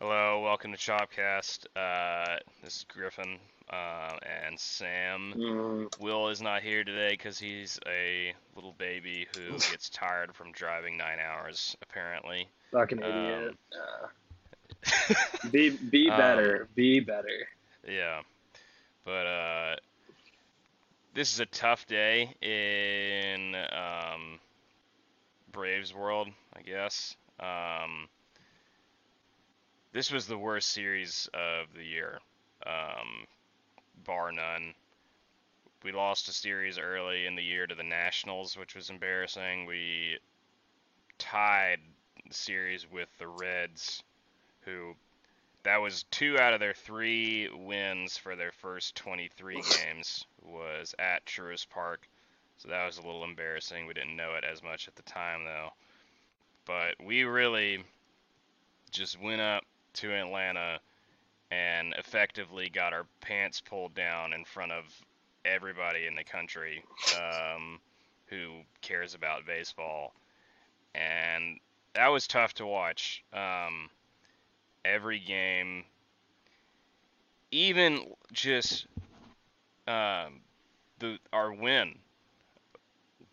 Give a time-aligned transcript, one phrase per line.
[0.00, 1.66] Hello, welcome to Chopcast.
[1.76, 3.38] Uh, this is Griffin
[3.70, 5.34] uh, and Sam.
[5.36, 10.52] Mm, Will is not here today because he's a little baby who gets tired from
[10.52, 12.48] driving nine hours, apparently.
[12.72, 13.56] fucking Um, idiot.
[13.72, 15.14] Uh,
[15.50, 16.68] be be Um, better.
[16.74, 17.48] be better.
[17.88, 18.20] Yeah,
[19.04, 19.76] but uh,
[21.14, 24.38] this is a tough day in um,
[25.52, 27.16] Braves world, I guess.
[27.40, 28.08] Um,
[29.94, 32.18] this was the worst series of the year,
[32.66, 33.26] um,
[34.04, 34.74] bar none.
[35.84, 39.66] We lost a series early in the year to the Nationals, which was embarrassing.
[39.66, 40.18] We
[41.18, 41.78] tied
[42.26, 44.02] the series with the Reds,
[44.62, 44.96] who
[45.62, 51.24] that was two out of their three wins for their first 23 games was at
[51.24, 52.08] Truist Park.
[52.58, 53.86] So that was a little embarrassing.
[53.86, 55.70] We didn't know it as much at the time though.
[56.64, 57.84] But we really
[58.90, 60.78] just went up to Atlanta
[61.50, 64.84] and effectively got our pants pulled down in front of
[65.44, 66.82] everybody in the country
[67.16, 67.78] um,
[68.26, 70.14] who cares about baseball.
[70.94, 71.58] And
[71.94, 73.24] that was tough to watch.
[73.32, 73.88] Um,
[74.84, 75.84] every game,
[77.50, 78.00] even
[78.32, 78.86] just
[79.86, 80.40] um,
[80.98, 81.94] the our win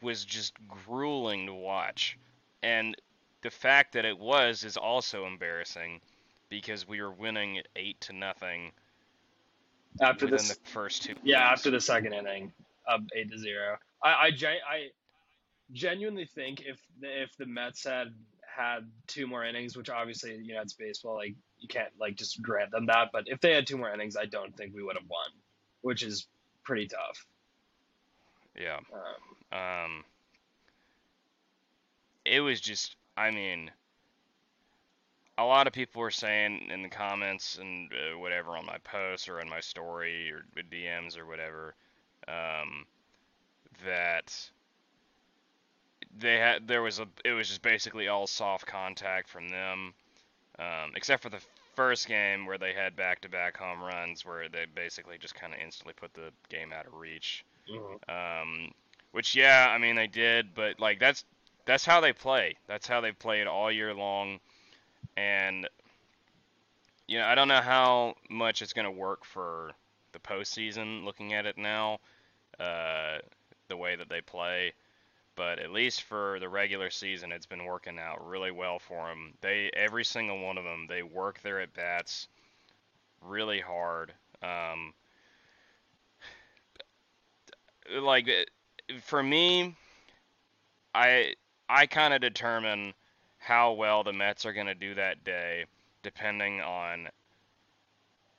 [0.01, 2.17] was just grueling to watch,
[2.63, 2.95] and
[3.41, 6.01] the fact that it was is also embarrassing
[6.51, 8.71] because we were winning eight to nothing
[9.99, 11.15] After this, the first two.
[11.23, 11.59] yeah, innings.
[11.59, 12.51] after the second inning,
[12.87, 13.77] up eight to zero.
[14.03, 14.87] I I, I
[15.71, 18.13] genuinely think if the, if the Mets had
[18.45, 22.39] had two more innings, which obviously you know it's baseball, like you can't like just
[22.41, 24.97] grant them that, but if they had two more innings, I don't think we would
[24.97, 25.29] have won,
[25.81, 26.27] which is
[26.63, 27.25] pretty tough.
[28.59, 28.79] Yeah.
[28.93, 30.03] Um, Um,
[32.25, 33.71] it was just, I mean,
[35.43, 39.27] a lot of people were saying in the comments and uh, whatever on my posts
[39.29, 41.75] or in my story or DMs or whatever
[42.27, 42.85] um,
[43.85, 44.51] that
[46.17, 49.93] they had there was a it was just basically all soft contact from them,
[50.59, 51.41] um, except for the
[51.75, 55.93] first game where they had back-to-back home runs where they basically just kind of instantly
[55.95, 57.45] put the game out of reach.
[57.69, 57.99] mhm.
[58.09, 58.71] Um,
[59.11, 61.25] which yeah, I mean they did, but like that's
[61.65, 62.57] that's how they play.
[62.67, 64.39] That's how they played all year long,
[65.17, 65.67] and
[67.07, 69.71] you know I don't know how much it's gonna work for
[70.13, 71.03] the postseason.
[71.03, 71.99] Looking at it now,
[72.59, 73.19] uh,
[73.67, 74.73] the way that they play,
[75.35, 79.33] but at least for the regular season, it's been working out really well for them.
[79.41, 82.27] They every single one of them they work their at bats
[83.21, 84.13] really hard.
[84.41, 84.93] Um,
[87.99, 88.29] like
[89.01, 89.75] for me,
[90.93, 91.35] I
[91.69, 92.93] I kind of determine
[93.41, 95.65] how well the Mets are going to do that day,
[96.03, 97.09] depending on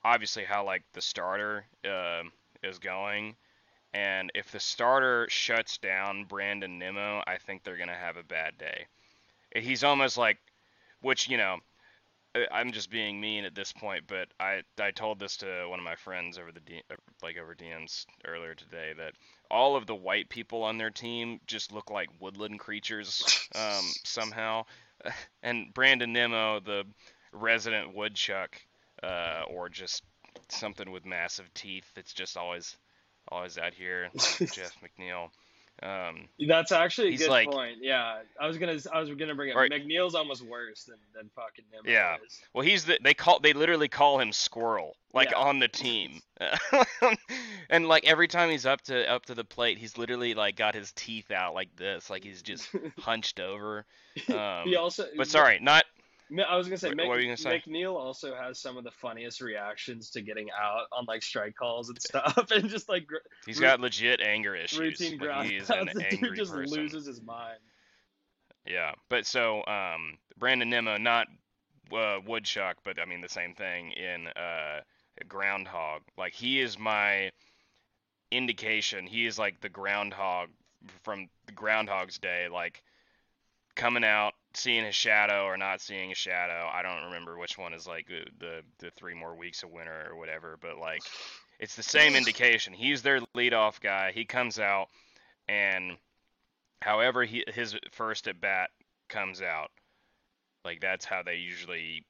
[0.03, 2.23] obviously how like the starter uh,
[2.63, 3.35] is going,
[3.93, 8.23] and if the starter shuts down Brandon Nimmo, I think they're going to have a
[8.23, 8.85] bad day.
[9.53, 10.37] He's almost like,
[11.01, 11.57] which you know,
[12.49, 15.85] I'm just being mean at this point, but I I told this to one of
[15.85, 16.61] my friends over the
[17.21, 19.13] like over DMs earlier today that
[19.51, 24.63] all of the white people on their team just look like woodland creatures um, somehow,
[25.43, 26.83] and Brandon Nimmo, the
[27.31, 28.55] resident woodchuck,
[29.01, 30.03] uh, or just
[30.49, 32.77] something with massive teeth that's just always
[33.29, 35.29] always out here, Jeff McNeil.
[35.81, 37.77] Um, That's actually a good like- point.
[37.81, 39.55] Yeah, I was gonna I was gonna bring it.
[39.55, 39.71] Right.
[39.71, 42.17] McNeil's almost worse than than fucking Nimmo Yeah.
[42.25, 42.39] is.
[42.53, 45.37] Well, he's the they call they literally call him Squirrel, like Yeah.
[45.39, 46.21] on the team,
[47.69, 50.75] and like every time he's up to up to the plate, he's literally like got
[50.75, 52.69] his teeth out like this, like he's just
[52.99, 53.85] hunched over.
[54.33, 55.85] Um, he also, but sorry, not
[56.39, 57.61] I was gonna say, What- Mc, what you gonna say?
[57.67, 61.89] McNeil also has some of the funniest reactions to getting out on like strike calls
[61.89, 64.79] and stuff, and just like gr- he's Ru- got legit anger issues.
[64.79, 66.77] routine like, he's an the angry dude just person.
[66.79, 67.59] loses his mind.
[68.65, 71.27] Yeah, but so um, Brandon Nimmo, not
[71.93, 74.79] uh, Woodchuck, but I mean the same thing in uh,
[75.27, 76.01] Groundhog.
[76.17, 77.31] Like he is my
[78.31, 79.05] indication.
[79.05, 80.49] He is like the Groundhog
[81.03, 82.83] from Groundhog's Day, like
[83.75, 86.69] coming out, seeing his shadow or not seeing a shadow.
[86.71, 90.07] I don't remember which one is like the the, the three more weeks of winter
[90.09, 91.01] or whatever, but like
[91.59, 92.73] it's the same indication.
[92.73, 94.11] He's their leadoff guy.
[94.11, 94.87] He comes out
[95.47, 95.97] and
[96.81, 98.69] however he his first at bat
[99.09, 99.71] comes out,
[100.65, 102.05] like that's how they usually.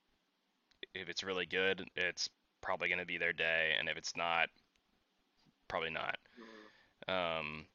[0.94, 2.30] If it's really good, it's
[2.62, 4.50] probably going to be their day, and if it's not,
[5.68, 6.18] probably not.
[7.08, 7.66] Um,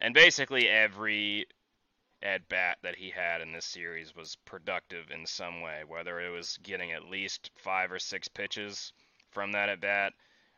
[0.00, 1.46] and basically every
[2.22, 6.30] at bat that he had in this series was productive in some way, whether it
[6.30, 8.92] was getting at least five or six pitches
[9.30, 10.12] from that at bat,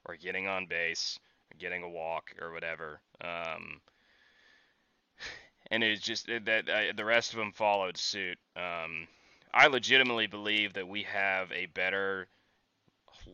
[0.05, 1.19] or getting on base,
[1.53, 3.01] or getting a walk, or whatever.
[3.21, 3.81] Um,
[5.71, 8.39] and it's just that the rest of them followed suit.
[8.57, 9.07] Um,
[9.53, 12.29] I legitimately believe that we have a better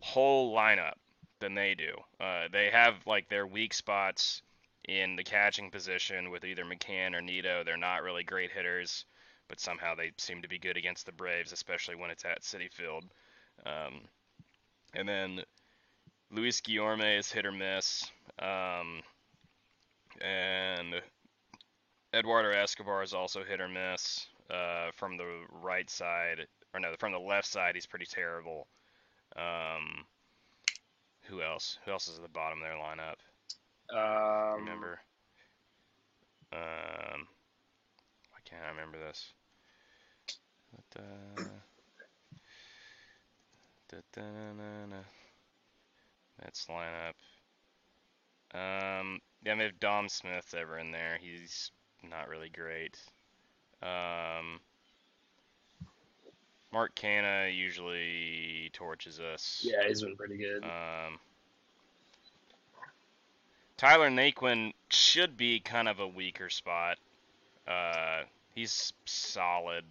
[0.00, 0.94] whole lineup
[1.40, 1.92] than they do.
[2.18, 4.42] Uh, they have like their weak spots
[4.88, 7.62] in the catching position with either McCann or Nido.
[7.64, 9.04] They're not really great hitters,
[9.48, 12.72] but somehow they seem to be good against the Braves, especially when it's at Citi
[12.72, 13.04] Field.
[13.64, 14.02] Um,
[14.94, 15.42] and then
[16.30, 18.10] Luis Guillorme is hit or miss.
[18.38, 19.02] Um,
[20.20, 20.94] and
[22.14, 24.26] Eduardo Escobar is also hit or miss.
[24.48, 28.68] Uh, from the right side, or no, from the left side, he's pretty terrible.
[29.34, 30.04] Um,
[31.22, 31.78] who else?
[31.84, 33.16] Who else is at the bottom of their lineup?
[33.90, 34.98] Um, remember?
[36.52, 37.26] Um,
[38.30, 39.32] why can't I remember this?
[40.94, 41.00] Da,
[43.88, 44.96] da, da,
[46.42, 47.14] That's lineup.
[48.54, 51.18] Um, yeah, if Dom Smith's ever in there.
[51.20, 51.70] He's
[52.02, 52.98] not really great.
[53.82, 54.60] Um,
[56.72, 59.60] Mark Canha usually torches us.
[59.62, 60.64] Yeah, he's been pretty good.
[60.64, 61.18] Um,
[63.76, 66.98] Tyler Naquin should be kind of a weaker spot.
[67.66, 68.22] Uh,
[68.54, 69.84] he's solid,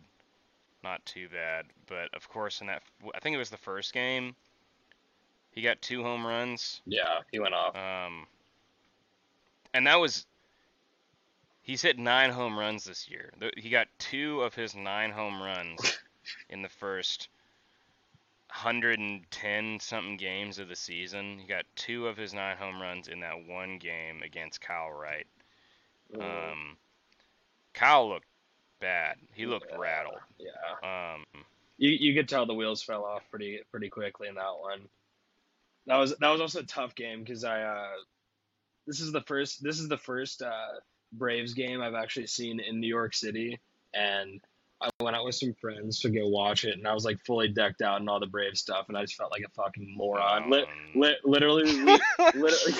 [0.84, 1.66] not too bad.
[1.88, 2.82] But of course, in that,
[3.14, 4.36] I think it was the first game,
[5.52, 6.82] he got two home runs.
[6.86, 7.76] Yeah, he went off.
[7.76, 8.28] Um,
[9.74, 10.26] and that was
[11.62, 13.34] he's hit nine home runs this year.
[13.58, 15.98] He got two of his nine home runs
[16.50, 17.30] in the first
[18.56, 21.38] 110 something games of the season.
[21.40, 25.28] He got two of his nine home runs in that one game against Kyle Wright.
[26.20, 26.78] Um,
[27.74, 28.28] Kyle looked
[28.80, 29.18] bad.
[29.34, 30.20] He looked yeah, rattled.
[30.40, 31.14] Yeah.
[31.14, 31.26] Um,
[31.78, 34.82] you you could tell the wheels fell off pretty pretty quickly in that one.
[35.88, 37.90] That was that was also a tough game because I uh,
[38.88, 40.80] this is the first this is the first uh,
[41.12, 43.60] Braves game I've actually seen in New York City,
[43.94, 44.40] and
[44.82, 47.48] I went out with some friends to go watch it, and I was like fully
[47.48, 50.44] decked out and all the Brave stuff, and I just felt like a fucking moron.
[50.44, 52.00] Um, Li- li- literally, we,
[52.36, 52.74] literally,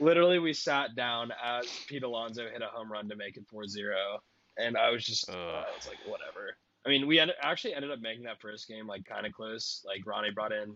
[0.00, 4.18] literally, we sat down as Pete Alonso hit a home run to make it 4-0,
[4.58, 6.56] and I was just, uh, I was like, whatever.
[6.86, 9.82] I mean, we actually ended up making that first game like kind of close.
[9.84, 10.72] Like Ronnie brought in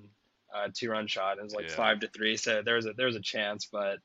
[0.55, 1.77] a two-run shot, and it was like Yeah.
[1.77, 3.99] five to three, so there was a there was a chance, but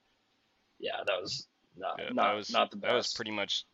[0.80, 2.90] yeah, that was not yeah, not that was not the best.
[2.92, 3.66] that was pretty much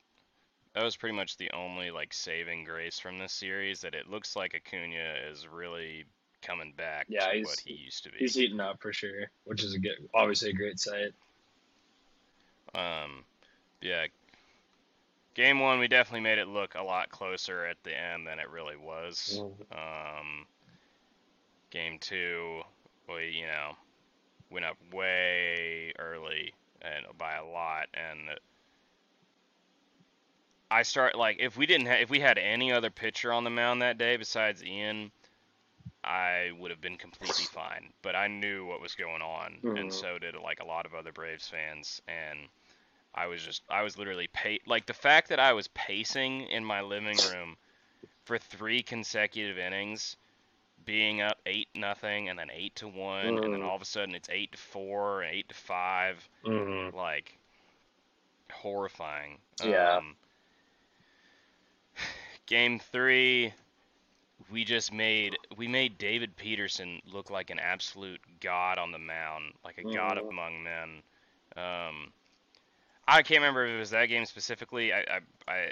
[0.73, 4.35] that was pretty much the only like saving grace from this series that it looks
[4.35, 6.05] like Acuna is really
[6.41, 8.17] coming back Yeah, to what he used to be.
[8.19, 11.13] He's heating up for sure, which is a good, obviously a great sight.
[12.73, 13.23] Um,
[13.81, 14.07] yeah.
[15.33, 18.49] Game one, we definitely made it look a lot closer at the end than it
[18.49, 19.41] really was.
[19.71, 20.45] Um,
[21.69, 22.61] game two,
[23.07, 23.75] we you know
[24.49, 28.37] went up way early and by a lot, and
[30.71, 33.51] I start like if we didn't ha- if we had any other pitcher on the
[33.51, 35.11] mound that day besides Ian,
[36.03, 37.93] I would have been completely fine.
[38.03, 39.93] But I knew what was going on, and Mhm.
[39.93, 42.49] so did like a lot of other Braves fans, and
[43.15, 46.65] I was just I was literally pa- like the fact that I was pacing in
[46.65, 47.57] my living room
[48.25, 50.17] for three consecutive innings,
[50.85, 53.63] being up eight nothing and then eight to one, and then Mm.
[53.63, 56.95] all of a sudden it's eight to four, eight to five, Mm-hmm.
[56.95, 57.37] like
[58.51, 59.39] horrifying.
[59.63, 59.97] Yeah.
[59.97, 60.15] Um,
[62.51, 63.53] game three,
[64.51, 69.53] we just made we made David Peterson look like an absolute god on the mound,
[69.63, 70.29] like a god Mhm.
[70.29, 71.01] among men.
[71.55, 72.13] Um,
[73.07, 74.91] I can't remember if it was that game specifically.
[74.91, 75.71] I I I,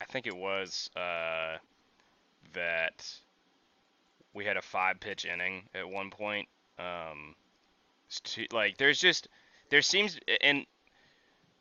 [0.00, 1.58] I think it was uh,
[2.54, 3.06] that
[4.32, 6.48] we had a five pitch inning at one point.
[6.78, 7.36] Um,
[8.22, 9.28] too- like there's just
[9.68, 10.64] there seems and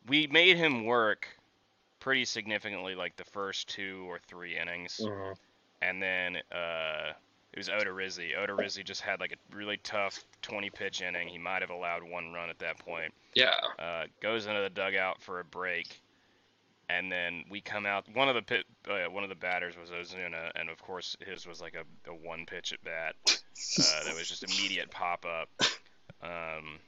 [0.07, 1.27] we made him work
[2.03, 5.33] pretty significantly like the first two or three innings Mm-hmm.
[5.81, 7.13] and then uh,
[7.53, 8.37] it was Odorizzi.
[8.37, 11.27] Oda Rizzi just had like a really tough 20 pitch inning.
[11.29, 13.13] He might have allowed one run at that point.
[13.35, 13.53] Yeah.
[13.79, 16.01] Uh, goes into the dugout for a break,
[16.89, 18.05] and then we come out.
[18.13, 21.45] One of the pit, uh, one of the batters was Ozuna, and of course his
[21.47, 23.15] was like a, a one pitch at bat.
[23.25, 25.47] Uh, that was just immediate pop up,
[26.21, 26.79] um,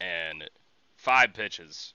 [0.00, 0.48] and
[0.96, 1.92] five pitches.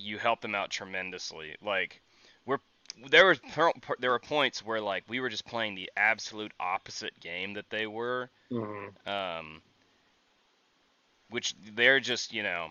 [0.00, 1.56] You helped them out tremendously.
[1.64, 2.00] Like
[2.46, 2.58] we're
[3.10, 7.54] there per- there were points where like we were just playing the absolute opposite game
[7.54, 9.08] that they were, Mm-hmm.
[9.08, 9.62] um,
[11.30, 12.68] which they're just you know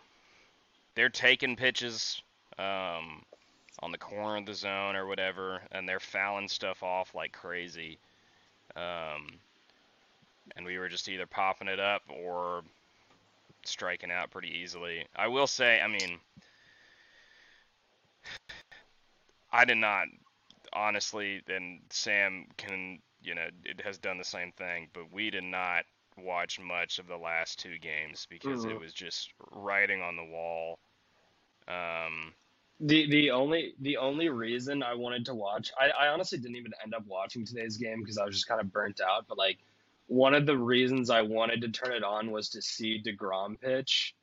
[0.95, 2.21] they're taking pitches.
[2.57, 3.23] Um,
[3.81, 7.97] on the corner of the zone or whatever, and they're fouling stuff off like crazy.
[8.75, 9.27] Um,
[10.57, 12.63] and we were just either popping it up or
[13.63, 15.05] striking out pretty easily.
[15.15, 16.19] I will say, I mean,
[19.51, 20.07] I did not
[20.73, 25.43] honestly, and Sam can, you know, it has done the same thing, but we did
[25.43, 25.85] not
[26.17, 28.71] watch much of the last two games because Mhm.
[28.71, 30.79] it was just writing on the wall.
[31.67, 32.33] Um,
[32.81, 36.73] The the only the only reason I wanted to watch, I, I honestly didn't even
[36.81, 39.27] end up watching today's game because I was just kind of burnt out.
[39.27, 39.59] But like,
[40.07, 44.15] one of the reasons I wanted to turn it on was to see Degrom pitch,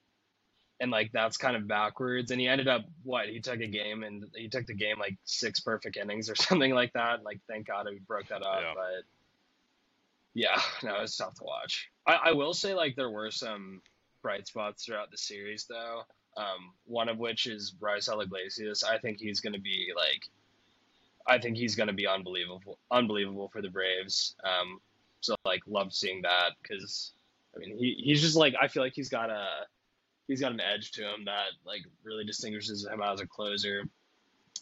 [0.81, 2.31] and like that's kind of backwards.
[2.31, 5.17] And he ended up what he took a game and he took the game like
[5.25, 7.25] six perfect innings or something like that.
[7.25, 8.61] Like thank God he broke that up.
[8.63, 8.73] Yeah.
[8.75, 9.05] But
[10.35, 11.89] yeah, no, it's tough to watch.
[12.07, 13.81] I, I will say like there were some
[14.23, 16.03] bright spots throughout the series though.
[16.37, 18.85] Um, one of which is Raisel Iglesias.
[18.85, 20.29] I think he's going to be like,
[21.27, 24.35] I think he's going to be unbelievable, unbelievable for the Braves.
[24.45, 24.81] Um,
[25.23, 27.13] so like, love seeing that because,
[27.55, 29.47] I mean, he, he's just like I feel like he's got a
[30.29, 33.85] he's got an edge to him that like really distinguishes him as a closer.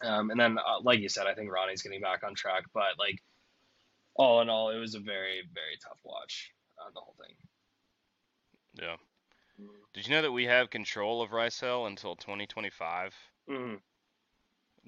[0.03, 2.65] Um, and then, uh, like you said, I think Ronnie's getting back on track.
[2.75, 3.23] But like,
[4.17, 6.53] all in all, it was a very very tough watch
[6.85, 7.35] on the whole thing.
[8.81, 8.97] yeah.
[9.93, 13.15] Did you know that we have control of Raisel until 2025?
[13.49, 13.79] Mhm.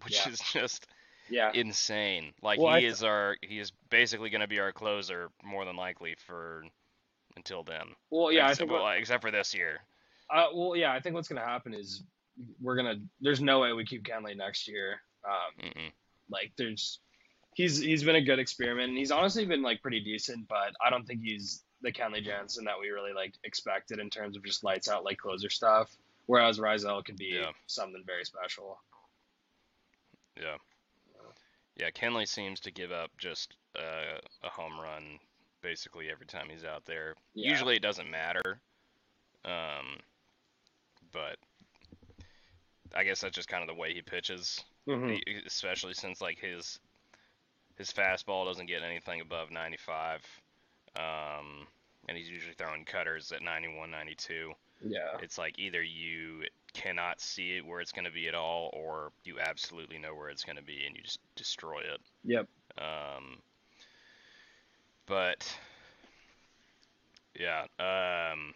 [0.02, 0.28] Which Yeah.
[0.33, 0.87] is just
[1.28, 1.52] Yeah.
[1.54, 2.35] insane.
[2.42, 5.64] Like Well, he th- is our he is basically going to be our closer more
[5.64, 6.64] than likely for
[7.37, 7.95] until then.
[8.11, 8.71] Well, yeah, I think.
[8.73, 9.78] well, what- except for this year.
[10.33, 12.02] Uh, well, yeah, I think what's gonna happen is
[12.61, 12.97] we're gonna.
[13.21, 15.00] There's no way we keep Kenley next year.
[15.25, 15.73] Um,
[16.30, 17.00] like there's,
[17.54, 20.90] he's he's been a good experiment, and he's honestly been like pretty decent, but I
[20.90, 24.64] don't think he's the Kenley Jansen that we really like expected in terms of just
[24.64, 25.90] lights out like closer stuff.
[26.26, 27.50] Whereas Raisel could be Yeah.
[27.66, 28.80] something very special.
[30.37, 30.56] Yeah.
[31.76, 35.18] Yeah, Kenley seems to give up just uh, a home run
[35.62, 37.14] basically every time he's out there.
[37.35, 37.50] Yeah.
[37.50, 38.61] Usually it doesn't matter.
[39.45, 39.99] Um,
[41.16, 41.38] but
[42.94, 45.20] I guess that's just kind of the way he pitches, Mhm.
[45.26, 46.78] he- especially since like his
[47.76, 50.23] his fastball doesn't get anything above 95.
[50.96, 51.66] Um,
[52.08, 55.18] and he's usually throwing cutters at 91, 92 Yeah.
[55.20, 59.12] it's like either you cannot see it where it's going to be at all or
[59.25, 62.46] you absolutely know where it's going to be and you just destroy it Yep.
[62.78, 63.42] um,
[65.06, 65.58] but
[67.38, 68.54] yeah um,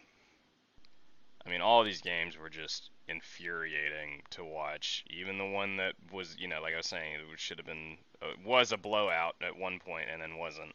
[1.45, 5.03] i mean all these games were just infuriating to watch.
[5.09, 7.97] Even the one that was you know like i was saying it should have been
[8.21, 10.73] uh, was a blowout at one point and then wasn't.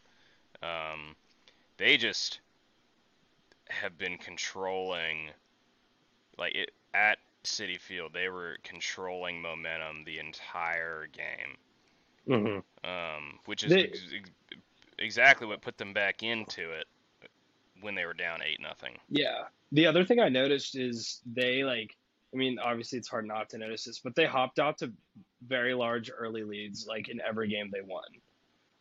[0.62, 1.16] Um,
[1.78, 2.40] they just
[3.68, 5.30] have been controlling
[6.38, 11.56] like it at Citi Field, they were controlling momentum the entire game,
[12.26, 14.06] hmm um, which is They- ex-
[14.98, 16.86] exactly what put them back into it
[17.80, 18.96] when they were down eight nothing.
[19.08, 19.44] Yeah.
[19.72, 21.96] The other thing I noticed is they like
[22.34, 24.92] I mean, obviously it's hard not to notice this, but they hopped out to
[25.46, 28.02] very large early leads like in every game they won.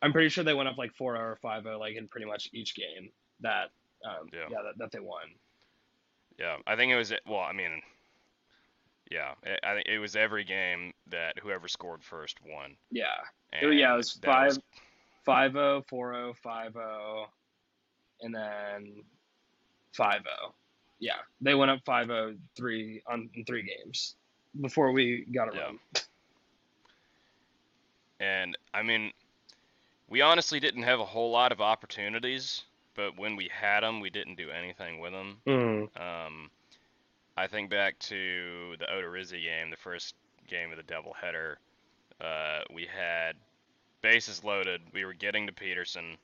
[0.01, 2.75] I'm pretty sure they went up like 4 or 5 like in pretty much each
[2.75, 3.09] game
[3.41, 3.69] that
[4.03, 4.47] um, Yeah.
[4.51, 5.23] yeah, that, that they won.
[6.37, 7.39] Yeah, I think it was well.
[7.39, 7.81] I mean,
[9.09, 12.75] yeah, I- I think it was every game that whoever scored first won.
[12.91, 13.05] Yeah.
[13.53, 14.57] And yeah, it was that five,
[15.23, 17.27] five zero, four zero, five zero,
[18.25, 19.03] and then
[19.93, 20.53] five zero.
[20.99, 24.15] Yeah, they went up five zero three on in three games
[24.59, 25.63] before we got a Yeah.
[25.63, 25.79] run.
[28.19, 29.11] And I mean,
[30.09, 32.63] we honestly didn't have a whole lot of opportunities,
[32.95, 35.41] but when we had them, we didn't do anything with them.
[35.45, 36.01] Mm.
[36.01, 36.51] Um,
[37.37, 40.15] I think back to the Odorizzi game, the first
[40.47, 41.55] game of the doubleheader.
[42.21, 43.35] Uh, we had
[44.01, 44.81] bases loaded.
[44.93, 46.17] We were getting to Peterson,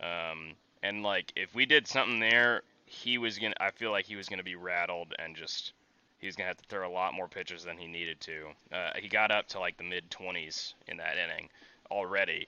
[0.00, 0.54] um,
[0.86, 3.54] and like if we did something there, he was gonna.
[3.60, 5.72] I feel like he was gonna be rattled and just
[6.18, 8.46] he was gonna have to throw a lot more pitches than he needed to.
[8.72, 11.48] Uh, he got up to like the mid 20s in that inning
[11.90, 12.46] already,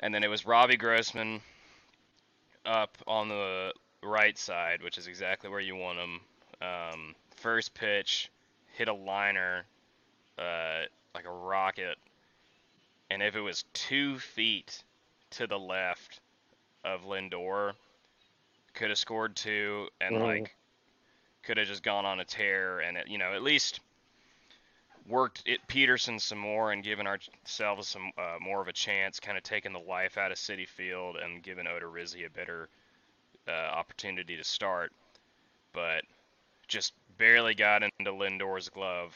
[0.00, 1.40] and then it was Robbie Grossman
[2.66, 6.20] up on the right side, which is exactly where you want him.
[6.60, 8.30] Um, first pitch,
[8.74, 9.64] hit a liner,
[10.38, 10.82] uh,
[11.14, 11.98] like a rocket,
[13.10, 14.82] and if it was two feet
[15.30, 16.20] to the left
[16.84, 17.74] of Lindor,
[18.74, 20.18] could have scored two, and Mhm.
[20.18, 20.56] like
[21.42, 23.80] could have just gone on a tear, and it, you know at least
[25.06, 29.36] worked it Peterson some more and given ourselves some uh, more of a chance, kind
[29.38, 32.68] of taking the life out of Citi Field and giving Odorizzi a better
[33.48, 34.92] uh, opportunity to start,
[35.72, 36.04] but
[36.68, 39.14] just barely got into Lindor's glove,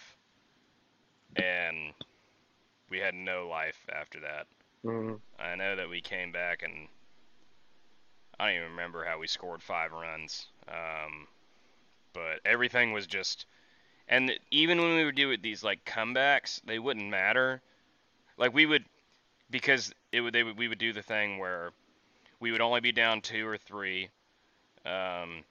[1.37, 1.95] and
[2.90, 4.47] we had no life after that.
[4.85, 5.21] Mhm.
[5.38, 6.88] I know that we came back and
[8.42, 10.46] I don't even remember how we scored five runs.
[10.66, 11.28] Um,
[12.12, 13.46] but everything was just,
[14.08, 17.62] and even when we would do these like comebacks, they wouldn't matter.
[18.37, 18.84] Like we would,
[19.49, 21.70] because it would they would we would do the thing where
[22.40, 24.08] we would only be down two or three,
[24.84, 25.44] um,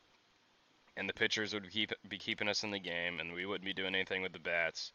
[0.97, 3.73] and the pitchers would keep be keeping us in the game, and we wouldn't be
[3.73, 4.91] doing anything with the bats,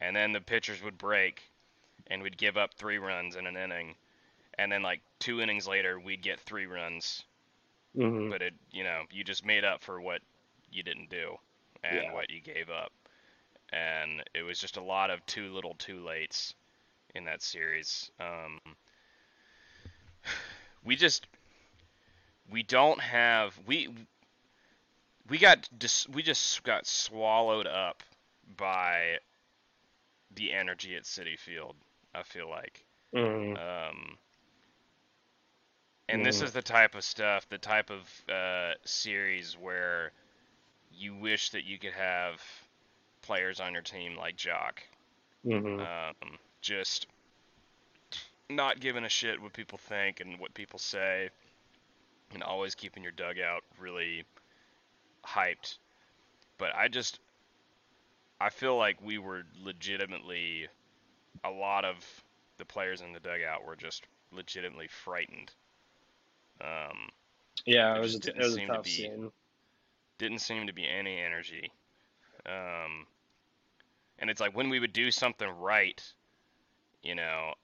[0.00, 1.42] and then the pitchers would break,
[2.06, 3.96] and we'd give up three runs in an inning,
[4.56, 7.24] and then like two innings later we'd get three runs,
[7.94, 8.30] Mhm.
[8.30, 10.20] but it you know you just made up for what
[10.70, 11.36] you didn't do
[11.82, 12.12] and Yeah.
[12.12, 12.92] what you gave up,
[13.72, 16.54] and it was just a lot of too little, too lates
[17.14, 18.10] in that series.
[18.20, 18.60] Um,
[20.84, 21.26] we just
[22.50, 23.88] we don't have we
[25.28, 28.02] we got dis, we just got swallowed up
[28.56, 29.18] by
[30.34, 31.76] the energy at Citi Field.
[32.14, 32.84] I feel like.
[33.12, 33.56] Mhm.
[33.56, 34.18] Um,
[36.10, 36.42] and this Mhm.
[36.42, 40.12] is the type of stuff, the type of uh, series where
[40.90, 42.42] you wish that you could have
[43.22, 44.80] players on your team like Joc.
[45.44, 45.86] Mhm.
[45.86, 47.06] Um, just
[48.50, 51.30] not giving a shit what people think and what people say,
[52.32, 54.24] and always keeping your dugout really
[55.24, 55.78] hyped.
[56.58, 57.20] But I just,
[58.40, 60.68] I feel like we were legitimately,
[61.44, 62.24] a lot of
[62.58, 65.52] the players in the dugout were just legitimately frightened.
[66.60, 67.08] Um,
[67.64, 69.32] yeah, it was it didn't was a seem to be- scene.
[70.18, 71.72] didn't seem to be any energy.
[72.46, 73.06] Um,
[74.18, 76.02] and it's like when we would do something right,
[77.02, 77.54] you know,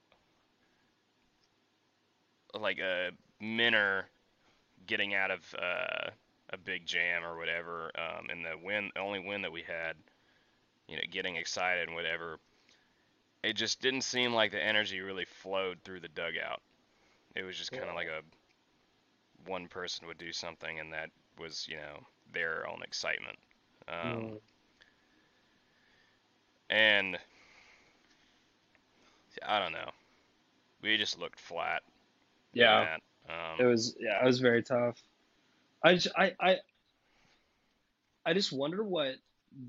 [2.58, 3.10] like a
[3.40, 4.06] Minter
[4.86, 6.10] getting out of uh,
[6.50, 9.96] a big jam or whatever, um, and the win, the only win that we had,
[10.88, 12.38] you know, getting excited and whatever.
[13.42, 16.62] It just didn't seem like the energy really flowed through the dugout.
[17.34, 17.90] It was just kind Yeah.
[17.90, 18.22] of like a
[19.46, 23.38] one person would do something, and that was, you know, their own excitement.
[23.88, 24.40] Um, Mhm.
[26.68, 27.18] And
[29.44, 29.90] I don't know.
[30.82, 31.82] We just looked flat.
[32.52, 32.98] Yeah.
[33.28, 35.00] Um, It was yeah, it was very tough.
[35.82, 36.60] I just, I I
[38.24, 39.16] I just wonder what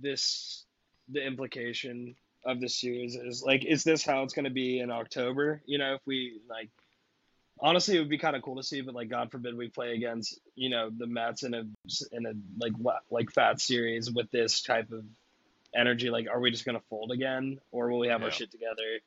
[0.02, 0.66] this
[1.10, 3.44] the implication of this series is.
[3.44, 5.62] Like, is this how it's going to be in October?
[5.66, 6.70] You know, if we like,
[7.60, 8.82] honestly, it would be kind of cool to see.
[8.82, 11.64] But like, God forbid we play against you know the Mets in a
[12.12, 12.74] in a like
[13.10, 15.04] like fat series with this type of
[15.76, 16.10] energy.
[16.10, 19.00] Like, are we just going to fold again, or will we have our shit together?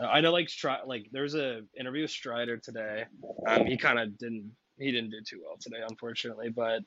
[0.00, 3.04] Uh, I know, like, Stri- like there was a interview with Strider today.
[3.46, 6.48] Um, he kind of didn't he didn't do too well today, unfortunately.
[6.48, 6.82] But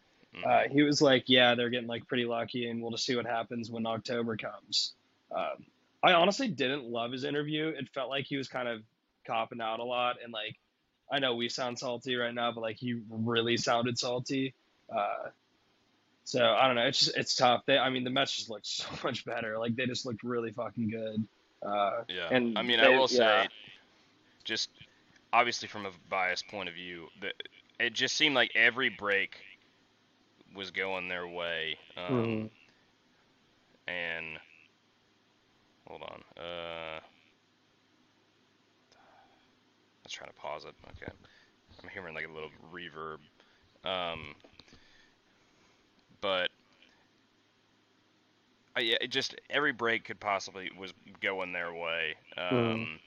[0.45, 3.25] uh, he was like, "Yeah, they're getting like pretty lucky, and we'll just see what
[3.25, 4.93] happens when October comes."
[5.35, 5.65] Um,
[6.03, 7.67] I honestly didn't love his interview.
[7.67, 8.81] It felt like he was kind of
[9.25, 10.55] copping out a lot, and like
[11.11, 14.53] I know we sound salty right now, but like he really sounded salty.
[14.93, 15.29] Uh,
[16.23, 16.87] so I don't know.
[16.87, 17.63] It's just it's tough.
[17.65, 19.57] They, I mean, the Mets just looked so much better.
[19.59, 21.27] Like they just looked really fucking good.
[21.61, 22.27] Uh, yeah.
[22.31, 23.43] and I mean, they- I will yeah.
[23.43, 23.47] say,
[24.43, 24.69] just
[25.33, 27.33] obviously from a biased point of view, that
[27.79, 29.37] it just seemed like every break
[30.55, 31.77] was going their way.
[31.97, 32.49] Um, Mhm.
[33.87, 34.39] And
[35.87, 36.23] hold on.
[36.43, 36.99] Uh,
[40.21, 40.75] let's to pause it.
[40.91, 41.11] Okay.
[41.83, 43.19] I'm hearing like a little reverb.
[43.87, 44.35] Um,
[46.21, 46.49] but
[48.77, 52.15] yeah, it just every break could possibly was going their way.
[52.37, 52.99] Um, Mhm.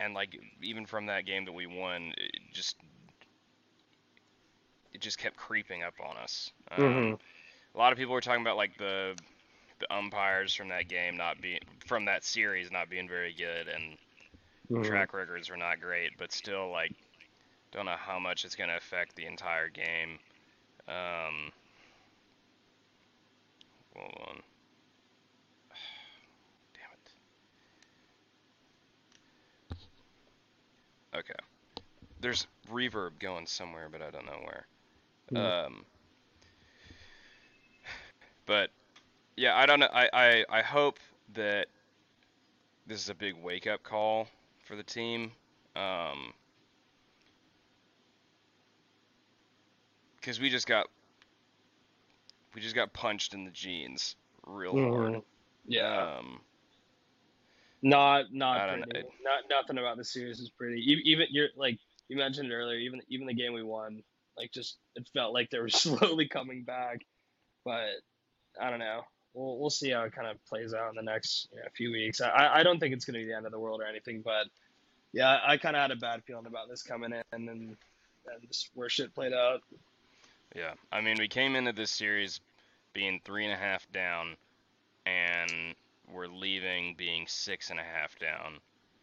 [0.00, 2.76] and like even from that game that we won, it just
[4.92, 6.50] it just kept creeping up on us.
[6.70, 7.18] Um, Mhm.
[7.74, 9.16] a lot of people were talking about like the
[9.80, 13.96] the umpires from that game not being from that series not being very good and
[14.72, 14.84] Mhm.
[14.84, 16.92] track records were not great, but still like
[17.72, 20.18] don't know how much it's going to affect the entire game.
[20.88, 21.52] Um,
[23.96, 24.42] hold on.
[26.74, 27.12] Damn it.
[31.14, 31.34] Okay.
[32.20, 34.66] There's reverb going somewhere, but I don't know where.
[35.30, 35.52] Mhm.
[35.66, 35.86] Um,
[38.46, 38.70] but
[39.36, 39.88] yeah, I don't know.
[39.92, 40.98] I, I, I hope
[41.34, 41.68] that
[42.86, 44.28] this is a big wake up call
[44.62, 45.32] for the team.
[45.76, 46.32] Um,
[50.16, 50.86] because we just got
[52.54, 55.12] we just got punched in the jeans real hard.
[55.12, 55.24] Mhm.
[55.66, 56.18] Yeah.
[56.18, 56.40] Um,
[57.82, 59.08] Not not don't pretty.
[59.22, 60.80] Not nothing about the series is pretty.
[60.80, 62.78] E- Even you're like you mentioned earlier.
[62.78, 64.02] Even even the game we won,
[64.36, 67.04] like just it felt like they were slowly coming back.
[67.64, 67.90] But
[68.60, 69.02] I don't know.
[69.34, 71.90] We'll we'll see how it kind of plays out in the next you know, few
[71.90, 72.20] weeks.
[72.20, 74.22] I I don't think it's going to be the end of the world or anything,
[74.22, 74.46] but
[75.12, 77.76] yeah, I kind of had a bad feeling about this coming in and then
[78.26, 79.62] and just where shit played out.
[80.54, 82.40] Yeah, I mean, we came into this series
[82.92, 84.36] being three and a half down,
[85.06, 85.74] and
[86.12, 88.60] we're leaving being six and a half down,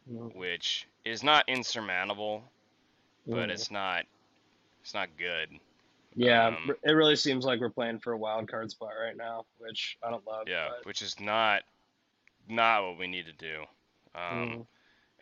[0.10, 0.36] Mhm.
[0.36, 2.44] which is not insurmountable,
[3.26, 3.54] but Mhm.
[3.54, 4.06] it's not
[4.82, 5.60] it's not good.
[6.16, 9.46] Yeah, Um, it really seems like we're playing for a wild card spot right now,
[9.60, 10.48] which I don't love.
[10.48, 11.64] Yeah, but- which is not
[12.48, 13.62] not what we need to do.
[14.16, 14.68] Um, Mhm.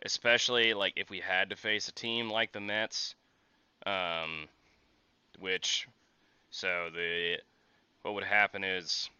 [0.02, 3.14] especially like if we had to face a team like the Mets,
[3.84, 4.48] um,
[5.38, 5.86] which
[6.50, 7.38] so the
[8.02, 9.10] what would happen is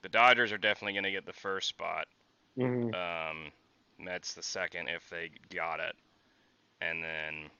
[0.00, 2.08] the Dodgers are definitely going to get the first spot.
[2.56, 2.94] Mhm.
[2.94, 3.52] Um,
[3.98, 5.94] Mets the second if they got it,
[6.80, 7.50] and then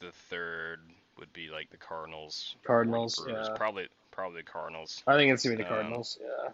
[0.00, 0.80] the third
[1.18, 2.56] would be like the Cardinals.
[2.64, 3.48] Cardinals, yeah.
[3.54, 5.02] Probably probably the Cardinals.
[5.06, 6.18] I think it's gonna be the Um, Cardinals.
[6.20, 6.52] yeah.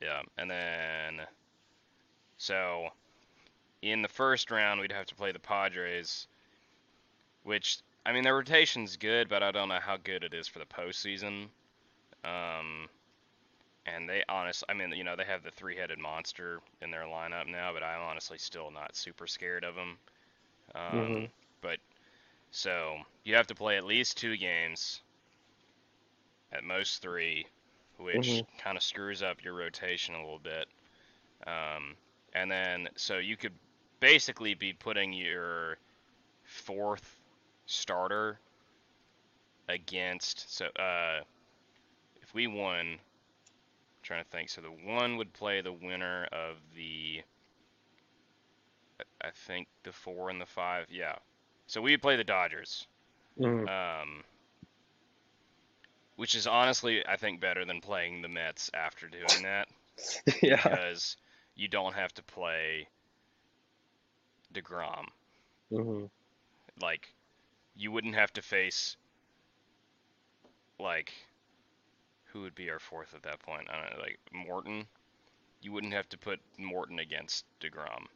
[0.00, 1.26] Yeah, and then
[2.38, 2.90] so
[3.82, 6.26] in the first round we'd have to play the Padres,
[7.42, 10.58] which I mean their rotation's good, but I don't know how good it is for
[10.60, 11.48] the postseason.
[12.24, 12.88] Um,
[13.86, 17.48] and they honest, I mean you know they have the three-headed monster in their lineup
[17.48, 19.98] now, but I'm honestly still not super scared of them.
[20.74, 21.30] Um, Mhm.
[22.54, 25.02] So you have to play at least two games,
[26.52, 27.46] at most three,
[27.98, 28.46] which Mhm.
[28.58, 30.68] kind of screws up your rotation a little bit.
[31.46, 31.96] Um,
[32.34, 33.54] and then, so you could
[34.00, 35.78] basically be putting your
[36.44, 37.20] fourth
[37.66, 38.40] starter
[39.68, 40.52] against.
[40.54, 41.20] So, uh,
[42.22, 42.98] if we won, I'm
[44.02, 44.50] trying to think.
[44.50, 47.22] So the one would play the winner of the.
[49.00, 50.90] I- I think the four and the five.
[50.90, 51.18] Yeah.
[51.66, 52.86] So we would play the Dodgers.
[53.36, 53.68] Mhm.
[53.68, 54.24] Um,
[56.16, 59.68] which is honestly, I think, better than playing the Mets after doing that
[60.42, 60.76] yeah.
[60.76, 61.16] because
[61.54, 62.88] you don't have to play
[64.52, 65.12] DeGrom.
[65.70, 66.06] hmm
[66.80, 67.14] Like,
[67.74, 68.96] you wouldn't have to face,
[70.78, 71.12] like,
[72.24, 73.68] who would be our fourth at that point?
[73.70, 74.88] I don't know, like Morton.
[75.60, 78.08] You wouldn't have to put Morton against DeGrom.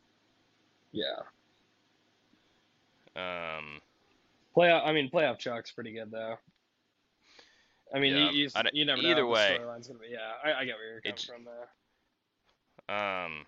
[0.93, 1.23] Yeah.
[3.19, 3.81] Um,
[4.57, 4.87] Playoff.
[4.87, 6.37] I mean, playoff Chuck's pretty good though.
[7.95, 10.09] I mean, Yeah, you, you, you never know either the way, be.
[10.11, 13.25] Yeah, I, I get where you're coming from there.
[13.25, 13.47] Um,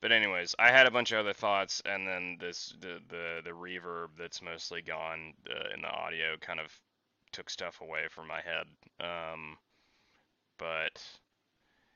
[0.00, 3.50] but anyways, I had a bunch of other thoughts, and then this the the the
[3.50, 6.72] reverb that's mostly gone uh, in the audio kind of
[7.30, 8.66] took stuff away from my head.
[9.00, 9.56] Um,
[10.58, 11.02] but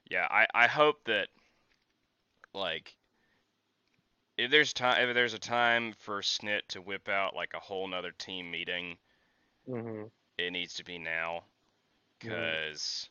[0.08, 1.28] yeah, I I hope that
[2.54, 2.94] like
[4.38, 7.86] if there's time if there's a time for Snit to whip out like a whole
[7.88, 8.98] nother team meeting,
[9.66, 10.04] hmm
[10.38, 11.44] it needs to be now.
[12.18, 13.08] Because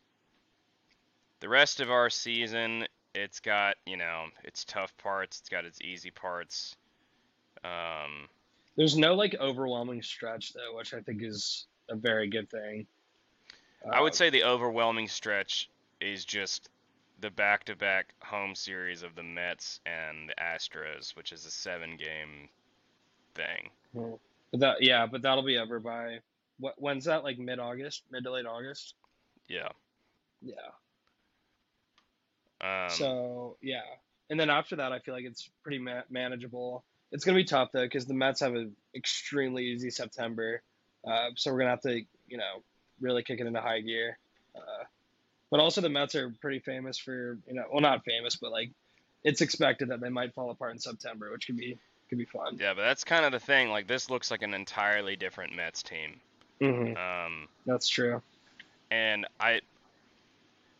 [1.40, 5.82] the rest of our season it's got you know its tough parts it's got its
[5.82, 6.76] easy parts
[7.64, 8.28] um
[8.78, 12.88] There's no like overwhelming stretch though, which I think is a very good thing.
[13.92, 16.70] i would Um, say the overwhelming stretch is just
[17.22, 22.50] the back-to-back home series of the mets and the astros which is a seven game
[23.36, 23.70] thing
[24.52, 26.20] But that yeah, but that'll be over by
[26.60, 26.76] what?
[26.78, 27.24] When's that?
[27.24, 28.94] Like mid August, mid to late August.
[29.50, 29.70] yeah
[30.42, 30.54] Yeah.
[32.62, 33.82] um so yeah,
[34.30, 36.84] and then after that, I feel like it's pretty ma- manageable.
[37.12, 40.62] It's gonna be tough though because the Mets have an extremely easy September,
[41.06, 42.64] uh, so we're gonna have to you know
[43.02, 44.18] really kick it into high gear.
[44.56, 44.84] Uh,
[45.52, 48.72] but also the Mets are pretty famous for you know well not famous but like
[49.24, 51.78] it's expected that they might fall apart in September, which could be
[52.10, 52.60] could be fun.
[52.60, 55.82] yeah but that's kind of the thing like this looks like an entirely different mets
[55.84, 56.20] team
[56.62, 58.22] hmm um That's true.
[58.92, 59.62] and I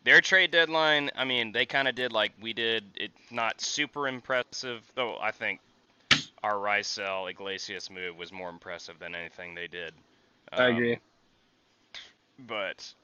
[0.04, 2.84] their trade deadline, I mean, they kind of did like we did.
[2.94, 5.18] It's not super impressive, though.
[5.20, 5.60] I think
[6.42, 9.92] our Raisel Iglesias move was more impressive than anything they did.
[10.58, 10.98] I Um, agree.
[12.38, 12.94] But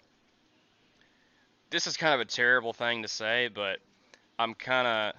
[1.73, 3.79] this is kind of a terrible thing to say, but
[4.39, 5.15] I'm kind of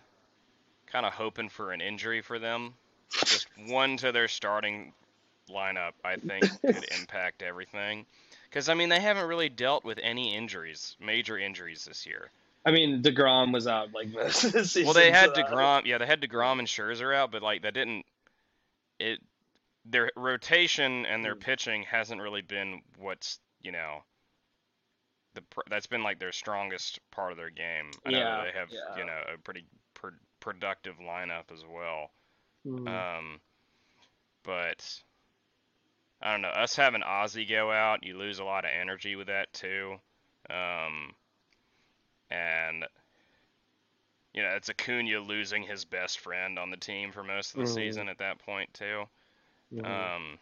[0.87, 2.73] kind of hoping for an injury for them.
[3.25, 4.93] Just one to their starting
[5.49, 8.05] lineup, I think, could impact everything.
[8.49, 12.29] Because I mean, they haven't really dealt with any injuries, major injuries this year.
[12.65, 14.37] I mean, Degrom was out like this.
[14.37, 14.85] season.
[14.85, 17.73] Well, they had so- Degrom, yeah, they had Degrom and Scherzer out, but like that
[17.73, 18.05] didn't
[18.99, 19.19] it.
[19.85, 21.39] Their rotation and their Hmm.
[21.41, 24.03] pitching hasn't really been what's you know.
[25.35, 27.99] The that's been like their strongest part of their game.
[28.05, 28.79] I know Yeah, that they have yeah.
[28.93, 32.11] you know a pretty pr- productive lineup as well.
[32.65, 33.03] Mhm.
[33.17, 33.41] Um,
[34.43, 35.03] but
[36.21, 36.49] I don't know.
[36.49, 39.99] Us having Ozzy go out, you lose a lot of energy with that too.
[40.49, 41.15] Um,
[42.29, 42.85] and
[44.33, 47.65] you know it's Acuna losing his best friend on the team for most of the
[47.65, 47.67] Mhm.
[47.67, 49.05] season at that point too.
[49.71, 50.11] Mhm.
[50.13, 50.39] Um,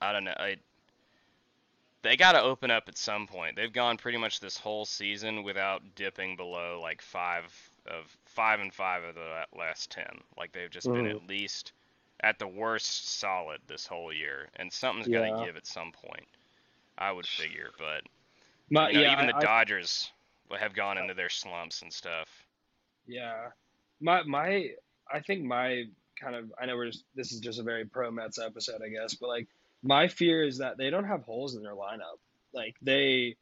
[0.00, 0.34] I don't know.
[0.36, 0.56] I
[2.02, 3.56] they got to open up at some point.
[3.56, 7.44] They've gone pretty much this whole season without dipping below like five
[7.86, 10.20] of five and five of the last ten.
[10.36, 11.10] Like they've just been Mhm.
[11.16, 11.72] at least
[12.20, 16.26] at the worst solid this whole year, and something's got to give at some point.
[16.98, 18.04] I would figure, but
[18.70, 20.12] My, you know, yeah, even the I- I- Dodgers
[20.58, 22.46] have gone into their slumps and stuff.
[23.06, 23.50] Yeah,
[24.00, 24.74] my my
[25.12, 28.10] I think my kind of I know we're just this is just a very pro
[28.10, 29.48] Mets episode, I guess, but like
[29.82, 32.18] my fear is that they don't have holes in their lineup.
[32.52, 33.36] Like they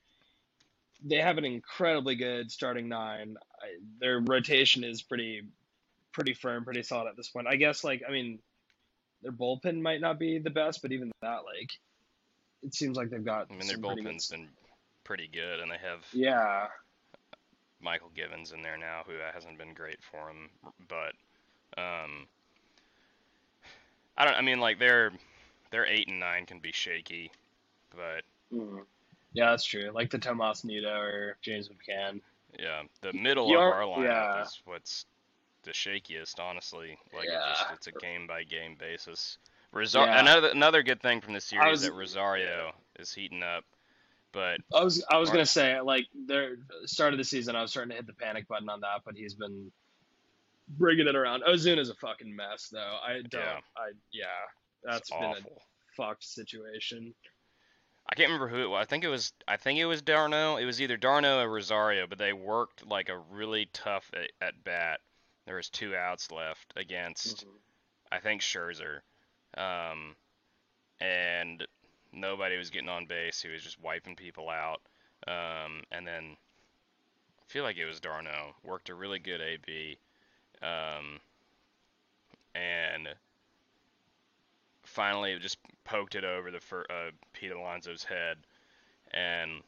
[1.05, 3.37] they have an incredibly good starting nine.
[3.63, 3.67] I,
[4.01, 5.43] their rotation is pretty
[6.13, 7.47] pretty firm, pretty solid at this point.
[7.47, 8.39] I guess like I mean
[9.23, 11.71] their bullpen might not be the best, but even that like
[12.63, 14.49] it seems like they've got I mean, their some pretty bullpen's been
[15.05, 16.67] pretty good, and they have Yeah.
[17.83, 20.51] Michael Givens in there now, who hasn't been great for him,
[20.87, 21.15] but
[21.81, 22.27] um,
[24.17, 24.35] I don't.
[24.35, 25.13] I mean, like their
[25.71, 27.31] their eight and nine can be shaky,
[27.95, 28.85] but Mhm.
[29.33, 29.91] Yeah, that's true.
[29.93, 32.21] Like the Tomas Nido or James McCann.
[32.59, 34.43] yeah, the middle Your- of our lineup yeah.
[34.43, 35.07] is what's
[35.63, 36.99] the shakiest, honestly.
[37.13, 37.49] Like it Yeah.
[37.57, 39.39] just it's a game by game basis.
[39.73, 40.19] Rosar- Yeah.
[40.21, 43.65] another another good thing from the series was- that Rosario is heating up,
[44.33, 46.57] but I was I was Mark- gonna say like there
[46.87, 49.15] start of the season I was starting to hit the panic button on that, but
[49.17, 49.71] he's been
[50.71, 51.43] bringing it around.
[51.45, 52.99] Ozuna's a fucking mess though.
[53.01, 53.35] I don't.
[53.35, 53.61] Yeah.
[53.77, 54.27] I yeah.
[54.85, 55.53] That's been awful.
[55.57, 57.15] a fucked situation.
[58.11, 58.83] I can't remember who it was.
[58.83, 60.57] I think it was I think it was d'Arnaud.
[60.57, 64.65] It was either d'Arnaud or Rosario, but they worked like a really tough at, at
[64.65, 65.01] bat.
[65.47, 67.45] There was two outs left against
[68.11, 69.01] I think Scherzer,
[69.57, 70.17] um,
[71.01, 71.65] and
[72.13, 73.41] nobody was getting on base.
[73.41, 74.81] He was just wiping people out.
[75.29, 76.37] Um, and then
[77.41, 79.99] I feel like it was d'Arnaud worked a really good AB,
[80.63, 81.21] um,
[82.55, 83.09] and
[84.91, 88.37] finally just poked it over the fir- uh, Pete Alonso's head,
[89.13, 89.63] and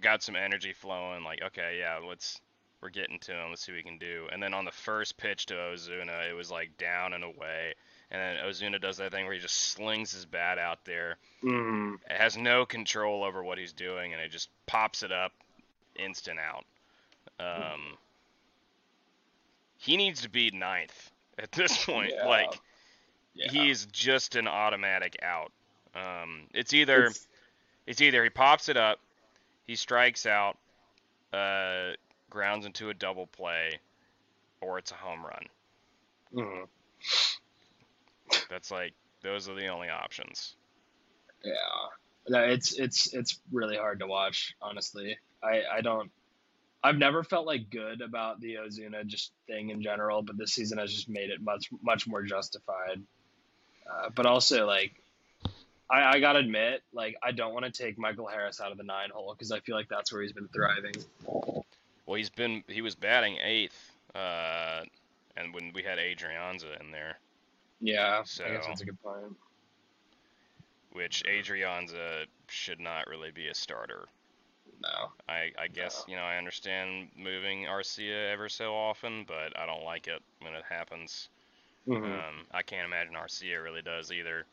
[0.00, 1.24] got some energy flowing.
[1.24, 2.40] Like, okay, yeah, let's
[2.84, 3.48] we're getting to him.
[3.48, 4.26] Let's see what we can do.
[4.30, 7.72] And then on the first pitch to Ozuna, it was like down and away.
[8.10, 11.16] And then Ozuna does that thing where he just slings his bat out there.
[11.42, 11.94] Mm-hmm.
[12.10, 15.32] It has no control over what he's doing, and it just pops it up,
[15.96, 16.64] instant out.
[17.40, 17.96] Um,
[19.78, 22.12] he needs to be ninth at this point.
[22.14, 22.26] Yeah.
[22.26, 22.60] Like
[23.34, 23.50] Yeah.
[23.50, 25.52] he's just an automatic out.
[25.94, 27.26] Um, it's either It's-
[27.86, 29.00] it's either he pops it up,
[29.66, 30.56] he strikes out,
[31.32, 31.92] uh,
[32.30, 33.78] grounds into a double play,
[34.60, 35.48] or it's a home run.
[36.32, 36.68] mhm.
[38.48, 40.56] That's like those are the only options.
[41.44, 41.52] Yeah.
[42.28, 45.18] No, it's it's it's really hard to watch, honestly.
[45.42, 46.10] I I don't
[46.82, 50.78] I've never felt like good about the Ozuna just thing in general, but this season
[50.78, 53.02] has just made it much much more justified.
[53.90, 55.00] Uh, but also like
[55.90, 58.84] I, I gotta admit, like I don't want to take Michael Harris out of the
[58.84, 60.94] nine hole because I feel like that's where he's been thriving.
[62.06, 64.82] Well, he's been he was batting eighth, uh,
[65.36, 67.18] and when we had Adrianza in there,
[67.80, 69.36] Yeah, So- I guess that's a good point.
[70.92, 74.06] which Adrianza should not really be a starter.
[74.82, 79.66] No, I, I guess you know I understand moving Arcia ever so often, but I
[79.66, 81.28] don't like it when it happens.
[81.86, 82.04] Mhm.
[82.04, 84.46] Um, I can't imagine Arcia really does either.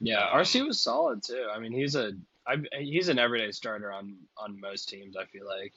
[0.00, 1.48] yeah, um, Arcia was solid too.
[1.52, 2.12] I mean, he's a
[2.46, 5.16] I, he's an everyday starter on on most teams.
[5.16, 5.72] I feel like.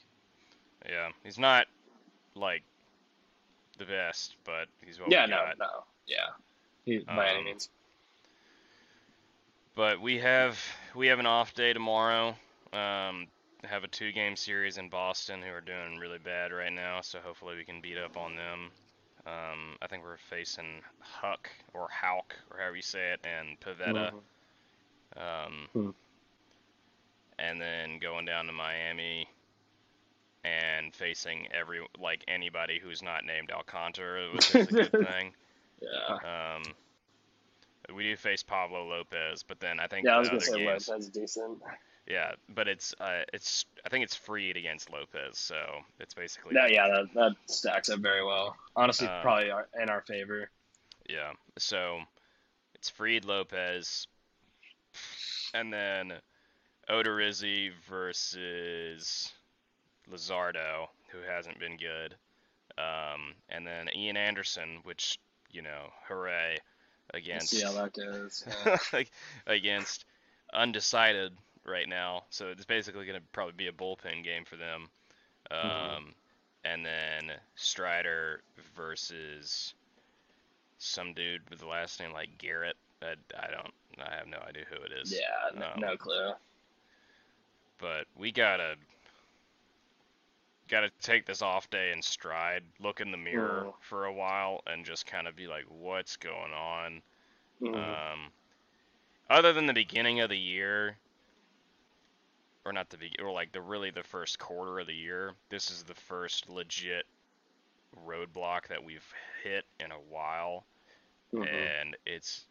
[0.90, 1.68] Yeah, he's not
[2.36, 2.64] like
[3.78, 5.58] the best, but he's what yeah, we no, got.
[5.60, 6.30] no, yeah,
[6.86, 7.70] he, by any Um, means.
[9.76, 10.60] But we have
[10.96, 12.36] we have an off day tomorrow.
[12.74, 13.28] Um,
[13.64, 17.20] have a two game series in Boston who are doing really bad right now, so
[17.20, 18.72] hopefully we can beat up on them.
[19.26, 24.12] Um, I think we're facing Huck or Hauk or however you say it, and Pivetta.
[24.12, 24.22] Mhm.
[25.16, 25.90] Um, Hmm.
[27.40, 29.28] and then going down to Miami
[30.44, 35.34] and facing every like anybody who's not named Alcantara, which is a good thing.
[35.82, 36.64] Yeah, Um,
[37.96, 40.16] we do face Pablo Lopez, but then I think yeah.
[40.16, 41.62] I was gonna say games, Lopez decent.
[42.08, 45.56] Yeah, but it's uh, it's I think it's Fried against Lopez, so
[46.00, 48.56] it's basically No, yeah, that that stacks up very well.
[48.76, 50.50] Honestly, Uh, probably our, in our favor.
[51.10, 51.32] yeah.
[51.58, 52.00] So
[52.76, 54.08] it's Fried Lopez,
[55.54, 56.14] and then
[56.90, 59.32] Odorizzi versus
[60.12, 62.16] Luzardo, who hasn't been good,
[62.78, 65.18] um, and then Ian Anderson, which
[65.52, 66.58] you know, hooray
[67.14, 68.44] against see how that goes.
[68.66, 68.78] Yeah.
[68.92, 69.12] like
[69.48, 70.04] against
[70.52, 71.32] undecided
[71.66, 74.90] right now, so it's basically going to probably be a bullpen game for them.
[75.52, 76.14] Um, Mhm.
[76.66, 78.42] and then Strider
[78.76, 79.74] versus
[80.78, 82.78] some dude with the last name like Garrett.
[83.02, 83.74] I, I don't.
[84.00, 85.12] I have no idea who it is.
[85.12, 86.34] Yeah, no, Um, no clue.
[87.80, 88.76] But we gotta
[90.70, 93.74] gotta take this off day in stride, look in the mirror Mhm.
[93.82, 97.02] for a while, and just kind of be like, what's going on?
[97.62, 97.98] Mhm.
[98.14, 98.32] Um,
[99.30, 100.98] other than the beginning of the year,
[102.66, 105.84] or not the or like the really the first quarter of the year, this is
[105.84, 107.06] the first legit
[108.08, 110.66] roadblock that we've hit in a while,
[111.34, 111.48] Mhm.
[111.48, 112.46] and it's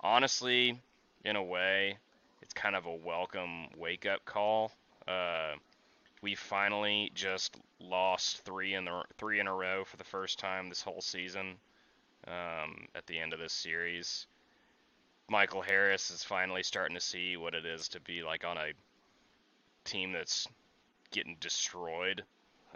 [0.00, 0.78] honestly,
[1.24, 1.98] in a way,
[2.42, 4.72] it's kind of a welcome wake up call.
[5.06, 5.54] Uh,
[6.22, 10.68] we finally just lost three in the three in a row for the first time
[10.68, 11.58] this whole season.
[12.26, 14.26] Um, at the end of this series,
[15.28, 18.72] Michael Harris is finally starting to see what it is to be like on a
[19.84, 20.48] team that's
[21.12, 22.24] getting destroyed.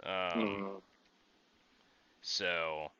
[0.03, 0.81] Um, Mhm.
[2.21, 2.91] so,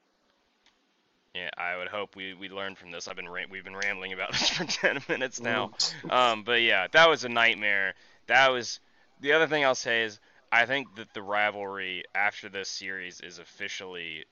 [1.33, 3.07] yeah, I would hope we, we learn from this.
[3.07, 5.71] I've been ra- we've been rambling about this for ten minutes now.
[6.09, 7.93] Um, but yeah, that was a nightmare.
[8.27, 8.79] That was
[9.19, 10.19] the other thing I'll say is
[10.51, 14.25] I think that the rivalry after this series is officially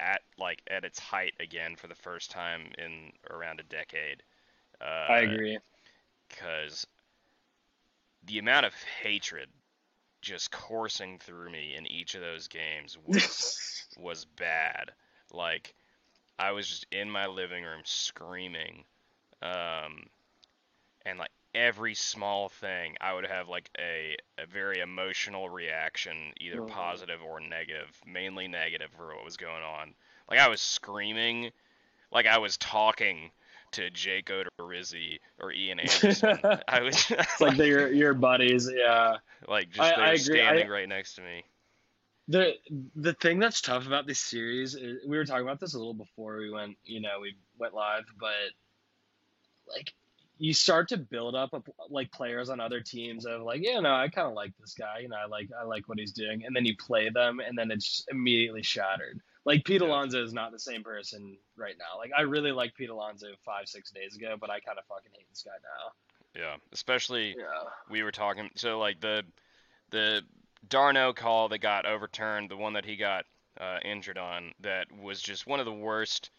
[0.00, 4.22] at like at its height again for the first time in around a decade.
[4.80, 5.58] Uh, I agree.
[6.28, 6.86] because
[8.24, 9.48] the amount of hatred
[10.22, 13.60] just coursing through me in each of those games was
[13.96, 14.92] was bad.
[15.32, 15.74] Like
[16.38, 18.84] I was just in my living room screaming,
[19.42, 20.10] um,
[21.04, 26.60] and like every small thing, I would have like a a very emotional reaction, either
[26.60, 26.62] Mhm.
[26.62, 28.00] positive or negative.
[28.06, 29.94] Mainly negative for what was going on.
[30.30, 31.52] Like I was screaming,
[32.12, 33.32] like I was talking
[33.72, 36.38] to Jake Odorizzi or Ian Anderson.
[36.68, 38.70] I was it's like they're your buddies.
[38.72, 39.16] Yeah.
[39.48, 41.44] like just I- they're I standing I- right next to me.
[42.28, 42.52] The
[42.94, 45.92] the thing that's tough about this series is we were talking about this a little
[45.92, 48.30] before we went, you know, we went live, but
[49.68, 49.92] like
[50.38, 53.92] you start to build up a, like players on other teams of like, yeah, no,
[53.92, 56.44] I kind of like this guy, you know, I like I like what he's doing,
[56.46, 59.20] and then you play them, and then it's immediately shattered.
[59.44, 59.88] Like Pete Yeah.
[59.88, 61.98] Alonso is not the same person right now.
[61.98, 65.10] Like I really liked Pete Alonso five six days ago, but I kind of fucking
[65.12, 65.92] hate this guy now.
[66.40, 67.64] Yeah, especially Yeah.
[67.90, 68.50] we were talking.
[68.54, 69.24] So like the
[69.90, 70.22] the
[70.68, 73.26] d'Arnaud call that got overturned, the one that he got
[73.60, 76.30] uh, injured on, that was just one of the worst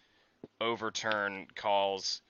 [0.62, 2.22] overturn calls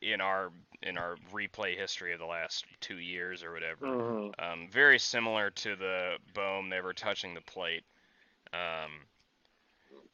[0.00, 0.50] in our
[0.82, 3.86] in our replay history of the last two years or whatever.
[3.86, 4.32] Mhm.
[4.38, 7.84] Um, very similar to the Bohm never touching the plate.
[8.52, 9.06] Um,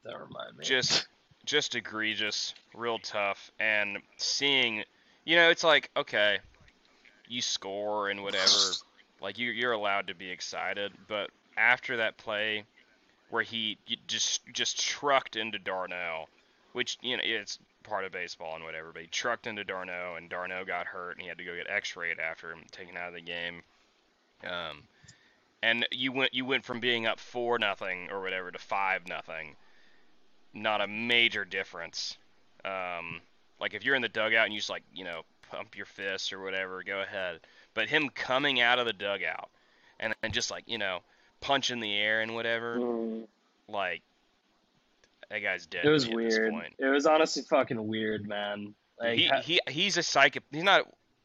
[0.05, 0.65] That remind me.
[0.65, 1.07] just
[1.45, 4.85] just egregious, real tough, and seeing,
[5.25, 6.39] you know, it's like okay,
[7.29, 8.73] you score and whatever,
[9.21, 12.65] like you you're allowed to be excited, but after that play
[13.31, 16.27] where he just just trucked into d'Arnaud,
[16.73, 20.29] which you know it's part of baseball and whatever, but he trucked into d'Arnaud and
[20.29, 23.15] d'Arnaud got hurt and he had to go get X-rayed after him taken out of
[23.15, 23.63] the game.
[24.45, 24.83] Um,
[25.63, 29.57] and you went you went from being up four nothing or whatever to five nothing.
[30.53, 32.17] Not a major difference.
[32.65, 33.21] Um,
[33.61, 36.33] like if you're in the dugout and you just like you know pump your fists
[36.33, 37.41] or whatever, go ahead.
[37.75, 39.49] But him coming out of the dugout
[40.01, 41.01] and then just like you know
[41.41, 43.27] punch in the air and whatever, Mhm.
[43.69, 44.03] like
[45.31, 45.85] that guy's dead.
[45.85, 46.53] It was to me at this weird.
[46.53, 46.75] point.
[46.79, 48.75] It was honestly fucking weird, man.
[48.99, 50.41] Like, he, ha- he he's a psycho.
[50.51, 50.83] He's not.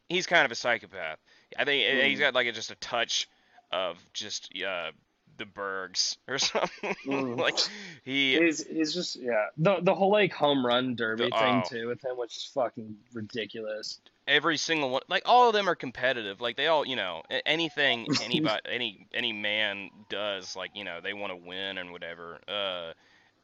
[0.07, 1.17] He's kind of a psychopath.
[1.57, 2.07] I think Mm.
[2.09, 3.27] he's got like a, just a touch
[3.71, 4.91] of just uh,
[5.37, 6.95] the Bergs or something.
[7.05, 7.37] Mm.
[7.39, 7.57] like
[8.03, 9.45] he he's he's just yeah.
[9.57, 11.69] The the whole like home run derby The- thing oh.
[11.69, 13.99] too with him, which is fucking ridiculous.
[14.27, 18.07] every single one like all of them are competitive like they all you know anything
[18.23, 22.91] anybody any any man does like you know they want to win and whatever uh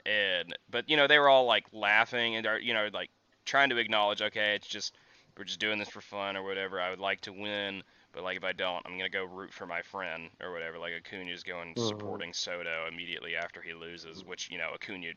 [0.10, 3.12] and but you know they were all like laughing and are you know like
[3.46, 4.96] trying to acknowledge okay it's just
[5.38, 8.38] we're just doing this for fun or whatever i would like to win but like
[8.38, 11.76] if i don't i'm gonna go root for my friend or whatever like acuna's going
[11.76, 11.78] Mhm.
[11.78, 15.14] supporting soto immediately after he loses which you know acuna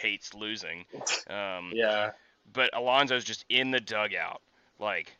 [0.00, 0.84] hates losing
[1.30, 2.10] um Yeah,
[2.54, 4.40] but Alonso's just in the dugout,
[4.78, 5.16] like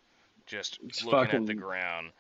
[0.47, 2.13] just It's looking at the ground,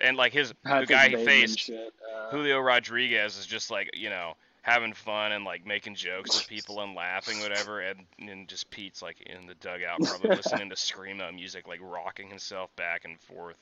[0.00, 1.70] and like his the guy he Bateman faced.
[1.70, 6.46] Uh, Julio Rodriguez, is just like you know having fun and like making jokes with
[6.46, 10.76] people and laughing, whatever, and and just Pete's like in the dugout, probably listening to
[10.76, 13.58] screamo music, like rocking himself back and forth,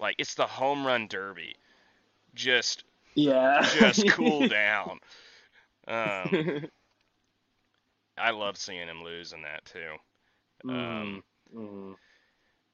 [0.00, 1.56] like it's the home run derby,
[2.34, 2.84] just
[3.14, 5.00] yeah, just cool down.
[5.86, 6.68] Um,
[8.18, 9.96] I love seeing him lose in that too.
[10.68, 11.22] Um,
[11.54, 11.96] Mm, mm.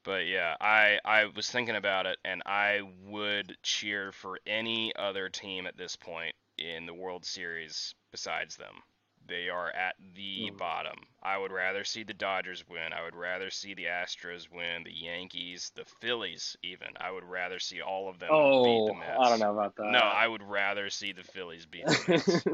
[0.03, 5.29] But yeah, I I was thinking about it, and I would cheer for any other
[5.29, 8.83] team at this point in the World Series besides them.
[9.27, 10.57] They are at the Mm.
[10.57, 10.97] bottom.
[11.23, 12.91] I would rather see the Dodgers win.
[12.93, 16.89] I would rather see the Astros win, the Yankees, the Phillies even.
[16.99, 19.19] I would rather see all of them beat Oh, the Mets.
[19.19, 19.91] I don't know about that.
[19.91, 22.45] No, I would rather see the Phillies beat the Mets.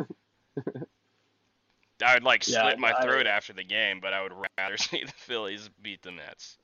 [2.04, 4.78] I would like Yeah, slit my I- throat after the game, but I would rather
[4.78, 6.58] see the Phillies beat the Mets.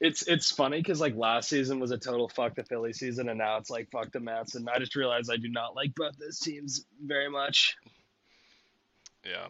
[0.00, 3.38] it's it's funny because like last season was a total fuck the Philly season, and
[3.38, 6.18] now it's like fuck the Mets, and I just realized I do not like both
[6.18, 7.76] those teams very much.
[9.24, 9.46] Yeah.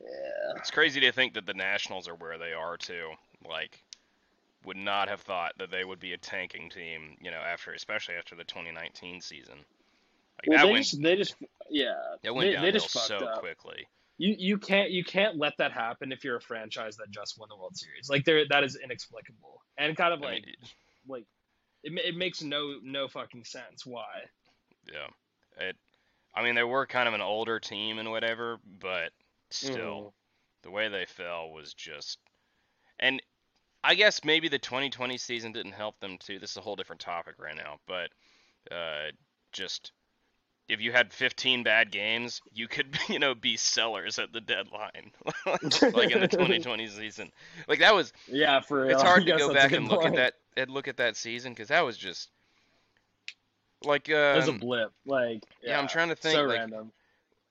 [0.00, 0.52] Yeah.
[0.56, 3.10] It's crazy to think that the Nationals are where they are too.
[3.48, 3.82] Like,
[4.64, 8.14] would not have thought that they would be a tanking team, you know, after especially
[8.14, 9.54] after the 2019 season.
[9.56, 11.34] Like Well, that they went just they just
[11.70, 13.40] yeah that went they, downhill they just fucked so up.
[13.40, 13.86] quickly.
[14.18, 17.48] You you can't you can't let that happen if you're a franchise that just won
[17.48, 18.08] the World Series.
[18.08, 20.54] Like there that is inexplicable and kind of I like mean,
[21.08, 21.24] like
[21.82, 24.22] it, it makes no no fucking sense why.
[24.92, 25.08] yeah.
[25.68, 25.76] It
[26.34, 29.10] I mean, they were kind of an older team and whatever, but
[29.50, 30.14] still
[30.62, 32.18] the way they fell was just
[32.98, 33.20] and
[33.84, 36.38] I guess maybe the 2020 season didn't help them too.
[36.38, 38.10] This is a whole different topic right now, but
[38.70, 39.10] uh,
[39.50, 39.92] just
[40.68, 45.10] if you had 15 bad games, you could you know be sellers at the deadline,
[45.46, 47.32] like in the 2020 season.
[47.66, 48.92] Like that was Yeah, for real.
[48.92, 51.68] it's hard to go back and look at that and look at that season because
[51.68, 52.30] that was just
[53.84, 54.92] like um, It was a blip.
[55.04, 56.92] Like yeah, I'm trying to think so like random.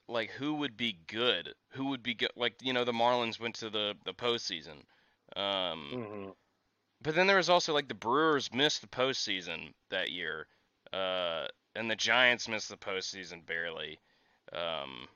[0.08, 1.54] like who would be good?
[1.72, 2.32] Who would be good?
[2.36, 4.84] Like you know, the Marlins went to the the postseason.
[5.36, 6.30] Um, hmm
[7.02, 10.48] but then there was also like the Brewers missed the postseason that year,
[10.94, 14.00] uh, and the Giants missed the postseason barely.
[14.54, 15.08] Um,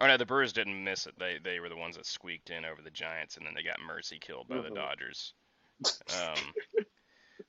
[0.00, 1.14] oh no, the Brewers didn't miss it.
[1.18, 3.80] They they were the ones that squeaked in over the Giants, and then they got
[3.80, 4.74] mercy killed by the Mhm.
[4.74, 5.34] Dodgers.
[6.08, 6.54] Um,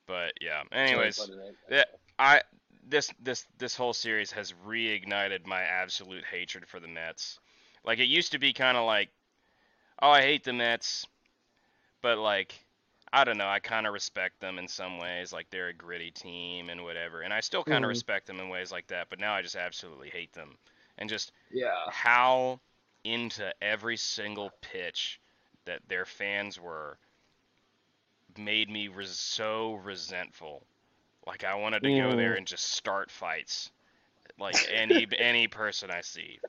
[0.07, 0.63] but yeah.
[0.71, 1.29] Anyways,
[1.69, 1.83] yeah,
[2.19, 2.41] I
[2.87, 7.39] this this this whole series has reignited my absolute hatred for the Mets.
[7.83, 9.09] Like it used to be kind of like,
[10.01, 11.05] oh, I hate the Mets,
[12.01, 12.55] but like
[13.13, 15.33] I don't know, I kind of respect them in some ways.
[15.33, 17.89] Like they're a gritty team and whatever, and I still kind of Mhm.
[17.89, 19.09] respect them in ways like that.
[19.09, 20.57] But now I just absolutely hate them,
[20.97, 21.85] and just Yeah.
[21.87, 22.59] how
[23.03, 25.21] into every single pitch
[25.65, 26.99] that their fans were
[28.37, 30.67] made me res- so resentful.
[31.27, 32.37] Like I wanted to go there Mm.
[32.39, 33.71] and just start fights,
[34.39, 36.39] like any any person I see.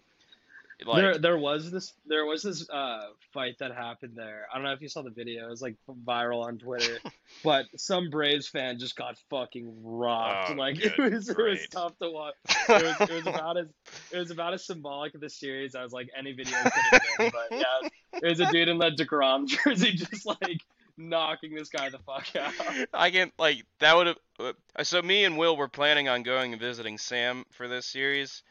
[0.85, 4.47] Like there, there was this, there was this uh, fight that happened there.
[4.53, 5.47] I don't know if you saw the video.
[5.47, 5.75] It was like
[6.05, 6.99] viral on Twitter,
[7.43, 10.51] but some Braves fan just got fucking rocked.
[10.51, 12.35] Oh, like good it was, it was tough to watch.
[12.69, 13.69] It was, it was about as,
[14.13, 17.31] it was about as symbolic of the series as like any video could have been.
[17.33, 17.89] But yeah,
[18.23, 20.61] it was a dude in that Degrom jersey just like
[20.97, 22.53] knocking this guy the fuck out.
[22.95, 24.17] I can like that would have.
[24.39, 28.43] Uh, so me and Will were planning on going and visiting Sam for this series,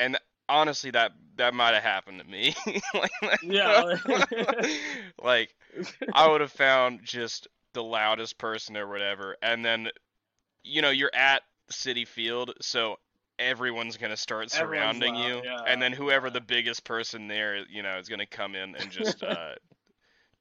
[0.00, 2.54] and honestly, that that might have happened to me.
[2.94, 3.10] like,
[3.42, 3.96] Yeah.
[5.22, 5.54] like
[6.12, 9.88] I would have found just the loudest person or whatever, and then
[10.62, 12.96] you know you're at Citi Field, so
[13.38, 17.82] everyone's gonna start surrounding loud, you, yeah, and then whoever the biggest person there, you
[17.82, 19.54] know, is gonna come in and just uh,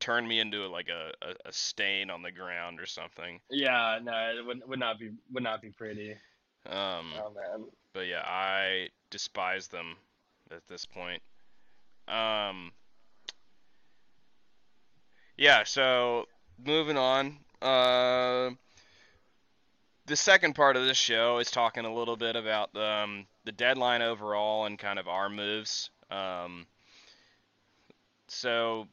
[0.01, 3.39] turn me into like a, a, a stain on the ground or something.
[3.49, 6.11] yeah, no, it would, would not be would not be pretty.
[6.65, 7.65] Um, Oh man.
[7.93, 9.95] but yeah, I despise them
[10.51, 11.21] at this point.
[12.07, 12.71] Um,
[15.37, 16.25] yeah, so
[16.63, 17.37] moving on.
[17.61, 18.51] Uh,
[20.07, 23.51] the second part of this show is talking a little bit about the, um, the
[23.51, 25.89] deadline overall and kind of our moves.
[26.09, 26.65] Um,
[28.27, 28.87] so,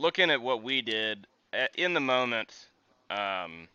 [0.00, 2.68] looking at what we did a- in the moment,
[3.10, 3.68] um,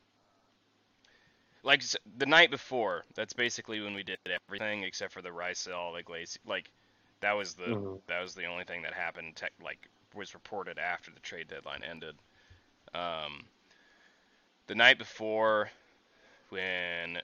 [1.63, 1.83] like
[2.17, 6.39] the night before, that's basically when we did everything except for the Raisel, like Lacy,
[6.45, 6.69] like
[7.21, 8.01] that was the Mhm.
[8.07, 9.35] that was the only thing that happened.
[9.35, 12.15] Tech, like was reported after the trade deadline ended.
[12.93, 13.45] Um,
[14.67, 15.69] the night before,
[16.49, 17.21] when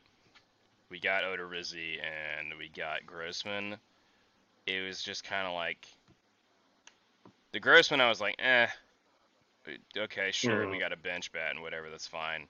[0.89, 3.77] we got Odorizzi and we got Grossman,
[4.67, 5.87] it was just kind of like
[7.51, 8.01] the Grossman.
[8.01, 8.67] I was like, eh,
[9.97, 10.79] okay, sure, we Mhm.
[10.79, 12.47] got a bench bat and whatever, that's fine.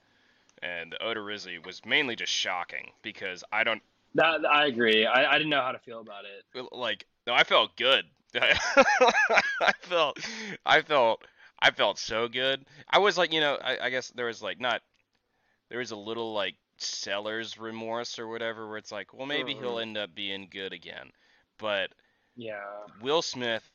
[0.61, 3.81] And the Odorizzi was mainly just shocking because I don't
[4.15, 5.05] That I agree.
[5.05, 6.45] I, I didn't know how to feel about it.
[6.71, 8.05] like no, I felt good.
[8.35, 10.17] I felt
[10.65, 11.23] I felt
[11.61, 12.65] I felt so good.
[12.89, 14.81] I was like, you know, I, I guess there was like not
[15.69, 19.79] there was a little like seller's remorse or whatever where it's like, well maybe he'll
[19.79, 19.79] Mhm.
[19.79, 21.11] end up being good again.
[21.59, 21.91] But
[22.35, 22.87] Yeah.
[23.01, 23.69] Will Smith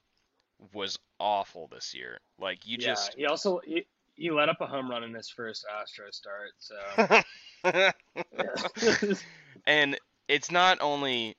[0.72, 2.18] was awful this year.
[2.38, 2.88] Like you yeah.
[2.88, 6.50] just He also he, he let up a home run in his first Astro start.
[6.58, 7.22] So
[9.66, 9.98] and
[10.28, 11.36] it's not only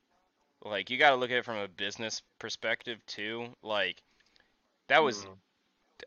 [0.64, 3.48] like you got to look at it from a business perspective too.
[3.64, 4.02] Like
[4.88, 5.38] that was Mhm.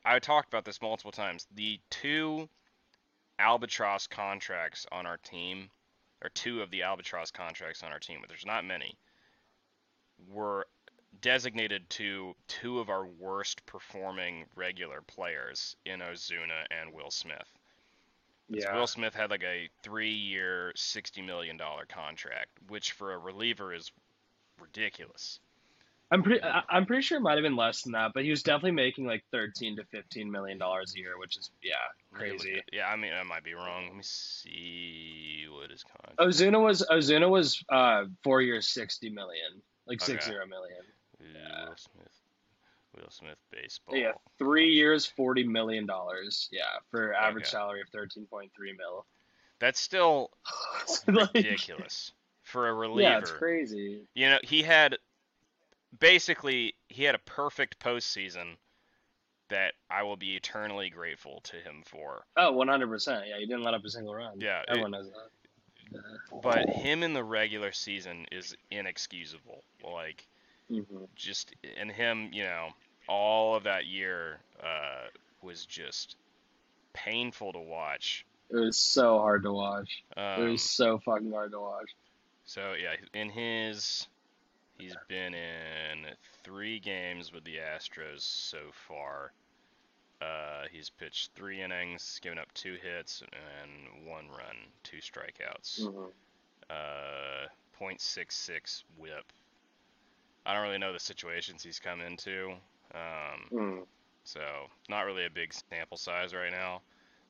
[0.04, 1.46] I talked about this multiple times.
[1.54, 2.48] The two
[3.38, 5.70] albatross contracts on our team,
[6.22, 8.96] or two of the albatross contracts on our team, but there's not many,
[10.28, 10.66] were
[11.20, 17.50] designated to two of our worst performing regular players in Ozuna and Will Smith.
[18.48, 18.74] yeah.
[18.76, 23.90] Will Smith had like a three-year, sixty million dollar contract, which for a reliever is
[24.60, 25.40] ridiculous.
[26.12, 26.40] I'm pretty.
[26.42, 29.06] I'm pretty sure it might have been less than that, but he was definitely making
[29.06, 31.74] like 13 to 15 million dollars a year, which is yeah,
[32.12, 32.60] Let me look crazy.
[32.72, 33.84] Yeah, I mean I might be wrong.
[33.86, 36.18] Let me see what his contract.
[36.18, 40.14] Ozuna was Ozuna was uh four years, 60 million, like Okay.
[40.14, 40.80] six zero million.
[41.20, 41.68] Yeah.
[41.68, 42.20] Will Smith.
[42.96, 43.96] Will Smith baseball.
[43.96, 46.48] Yeah, three years, 40 million dollars.
[46.50, 47.50] Yeah, for average Okay.
[47.50, 49.06] salary of 13.3 mil.
[49.60, 50.30] That's still
[51.06, 52.12] Like, ridiculous
[52.42, 53.10] for a reliever.
[53.10, 54.00] Yeah, it's crazy.
[54.14, 54.96] You know, he had
[55.98, 58.56] basically he had a perfect postseason
[59.50, 62.24] that I will be eternally grateful to him for.
[62.36, 63.24] Oh, 100 percent.
[63.28, 64.40] Yeah, he didn't let up a single run.
[64.40, 65.30] Yeah, it- everyone knows that.
[66.42, 69.64] But him in the regular season is inexcusable.
[69.84, 70.24] Like
[70.70, 72.68] hmm just and him, you know,
[73.08, 75.08] all of that year uh,
[75.42, 76.16] was just
[76.92, 78.24] painful to watch.
[78.50, 80.02] It was so hard to watch.
[80.16, 81.90] it Um, was so fucking hard to watch.
[82.44, 84.08] So yeah, in his,
[84.78, 86.06] he's been in
[86.42, 88.58] three games with the Astros so
[88.88, 89.32] far.
[90.20, 93.22] Uh, he's pitched three innings, given up two hits
[93.62, 95.86] and one run, two strikeouts.
[95.86, 96.06] hmm
[96.68, 97.46] Uh,
[97.80, 99.32] .66 WHIP.
[100.50, 102.50] I don't really know the situations he's come into,
[102.92, 103.86] um, Mm.
[104.24, 106.82] so not really a big sample size right now.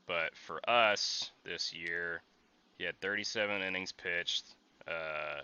[0.07, 2.23] But for us this year,
[2.79, 4.55] he had 37 innings pitched,
[4.89, 5.43] uh,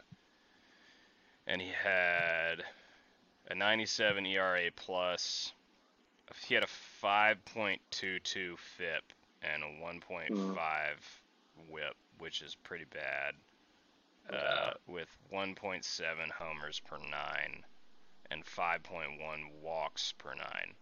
[1.47, 2.64] and he had
[3.51, 5.53] a 97 ERA plus.
[6.47, 6.68] He had a
[7.03, 9.12] 5.22 FIP
[9.43, 10.97] and a 1.5
[11.68, 13.35] WHIP, which is pretty bad.
[14.33, 17.64] Uh, with 1.7 homers per nine
[18.31, 19.18] and 5.1
[19.62, 20.74] walks per nine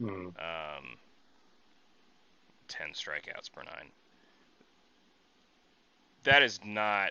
[0.00, 0.26] Mm.
[0.26, 0.96] um,
[2.68, 3.90] 10 strikeouts per nine.
[6.22, 7.10] That is not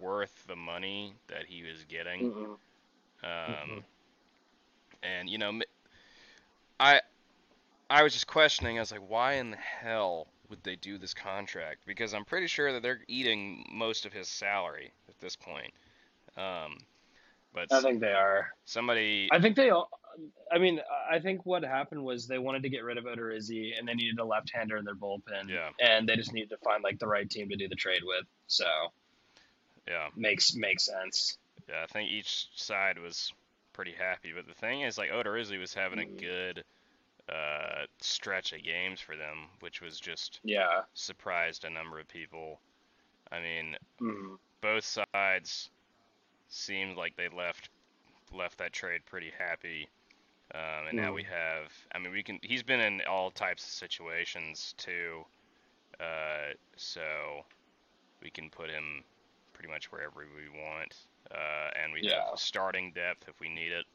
[0.00, 2.32] worth the money that he was getting.
[2.32, 2.56] Mm-mm.
[3.22, 3.84] Um,
[5.02, 5.60] and you know,
[6.80, 7.00] I.
[7.90, 8.76] I was just questioning.
[8.76, 11.80] I was like, why in the hell would they do this contract?
[11.86, 15.72] Because I'm pretty sure that they're eating most of his salary at this point.
[16.36, 16.78] Um,
[17.52, 18.48] but I think they are.
[18.64, 19.90] somebody, I think they all.
[20.50, 20.80] I mean,
[21.10, 24.18] I think what happened was they wanted to get rid of Odorizzi, and they needed
[24.18, 25.48] a left-hander in their bullpen.
[25.48, 25.70] Yeah.
[25.80, 28.24] And they just needed to find like the right team to do the trade with.
[28.46, 28.66] So
[29.86, 31.38] yeah, makes makes sense.
[31.68, 33.32] Yeah, I think each side was
[33.72, 34.32] pretty happy.
[34.34, 36.18] But the thing is, like Odorizzi was having a Mhm.
[36.20, 36.64] good
[37.28, 40.82] uh, stretch of games for them, which was just Yeah.
[40.94, 42.60] surprised a number of people.
[43.30, 44.38] I mean, Mm.
[44.60, 45.70] both sides
[46.48, 47.70] seemed like they left
[48.32, 49.88] left that trade pretty happy.
[50.54, 52.38] Um, and now we have, I mean, we can.
[52.42, 55.24] He's been in all types of situations too,
[56.00, 57.44] uh, so
[58.22, 59.04] we can put him
[59.52, 60.94] pretty much wherever we want.
[61.30, 62.30] Uh, and we Yeah.
[62.30, 63.86] have starting depth if we need it.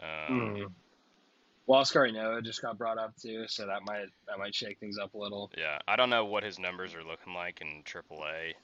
[0.00, 0.74] Um, Mm.
[1.66, 4.98] Well, Huascar Ynoa just got brought up too, so that might that might shake things
[4.98, 5.50] up a little.
[5.56, 8.54] Yeah, I don't know what his numbers are looking like in AAA.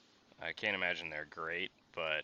[0.41, 2.23] I can't imagine they're great, but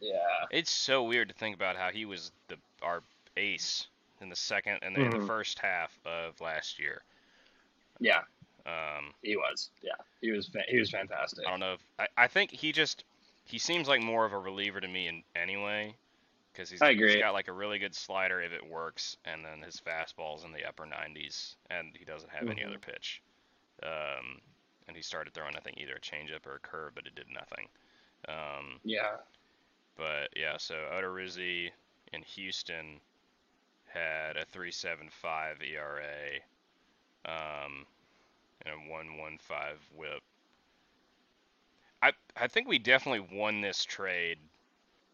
[0.00, 0.46] Yeah.
[0.50, 3.02] it's so weird to think about how he was the our
[3.36, 3.88] ace
[4.20, 5.26] in the second and in the Mhm.
[5.26, 7.02] first half of last year.
[7.98, 8.22] Yeah,
[8.64, 9.70] Um, he was.
[9.82, 10.46] Yeah, he was.
[10.48, 11.44] Fa- he was fantastic.
[11.46, 13.02] I don't know if I, I think he just
[13.44, 15.96] he seems like more of a reliever to me in anyway
[16.52, 19.80] because he's, he's got like a really good slider if it works, and then his
[19.80, 22.64] fastball's in the upper 90s, and he doesn't have any Mhm.
[22.64, 23.22] other pitch.
[23.82, 24.40] Um,
[24.88, 27.28] and he started throwing I think either a changeup or a curve, but it did
[27.30, 27.68] nothing.
[28.28, 29.18] Um, Yeah.
[29.96, 31.72] But yeah, so Odorizzi
[32.12, 33.00] in Houston
[33.86, 36.40] had a 3.75 ERA,
[37.24, 37.86] um,
[38.64, 40.22] and a 1.15 WHIP.
[42.02, 44.50] I I think we definitely won this trade.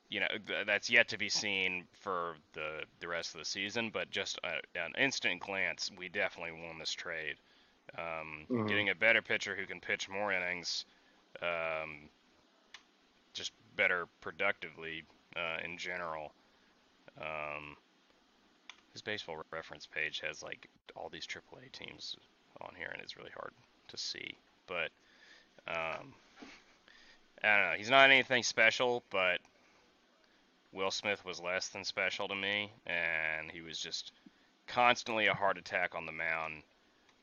[0.09, 3.91] You know, th- that's yet to be seen for the the rest of the season,
[3.91, 7.37] but just a, an instant glance, we definitely won this trade.
[7.99, 8.67] Um, Mhm.
[8.67, 10.85] Getting a better pitcher who can pitch more innings,
[11.43, 12.11] um,
[13.35, 15.05] just better productively
[15.37, 16.33] uh, in general.
[17.21, 17.77] Um,
[18.93, 22.17] his baseball reference page has like all these AAA teams
[22.61, 23.53] on here, and it's really hard
[23.89, 24.39] to see.
[24.67, 24.91] But
[25.67, 26.15] um,
[27.43, 27.77] I don't know.
[27.77, 29.41] He's not anything special, but
[30.73, 34.13] Will Smith was less than special to me, and he was just
[34.67, 36.63] constantly a heart attack on the mound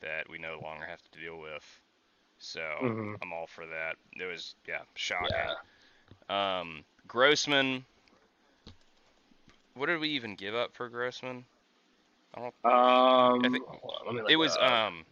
[0.02, 1.64] that we no longer have to deal with.
[2.40, 3.18] So Mhm.
[3.22, 3.98] I'm all for that.
[4.14, 5.30] It was yeah, shocking.
[6.30, 6.60] Yeah.
[6.60, 7.86] Um, Grossman.
[9.76, 11.46] What did we even give up for Grossman?
[12.34, 12.56] I don't.
[12.66, 14.64] Um, I think- on, let me It was up.
[14.64, 15.06] um.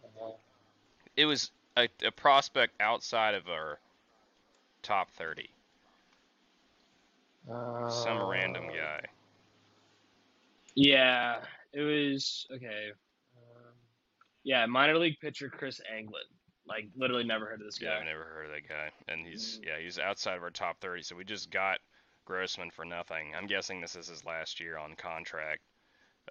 [1.16, 3.78] It was a, a prospect outside of our
[4.82, 5.48] top thirty.
[7.46, 9.00] Some random Uh, guy.
[10.74, 12.90] Yeah, it was okay.
[13.36, 13.72] Um,
[14.42, 16.22] yeah, minor league pitcher Kris Anglin.
[16.66, 17.98] Like literally never heard of this Yeah, guy.
[18.00, 19.66] I've never heard of that guy, and he's Mm.
[19.66, 21.02] yeah he's outside of our top thirty.
[21.02, 21.78] So we just got
[22.24, 23.34] Grossman for nothing.
[23.34, 25.60] I'm guessing this is his last year on contract.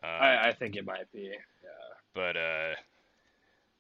[0.02, 1.38] Um, I, I think it might be.
[1.64, 1.70] Yeah.
[2.16, 2.74] but uh,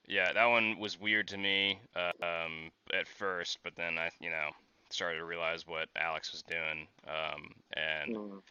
[0.07, 4.29] yeah, that one was weird to me uh, um, at first, but then I you
[4.29, 4.51] know
[4.93, 8.41] started to realize what Alex was doing, um, and Mm.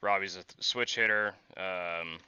[0.00, 2.18] Robbie's a switch hitter um,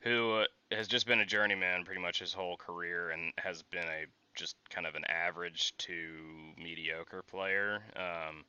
[0.00, 3.84] who uh, has just been a journeyman pretty much his whole career and has been
[3.84, 7.82] a just kind of an average to mediocre player.
[7.96, 8.44] Um,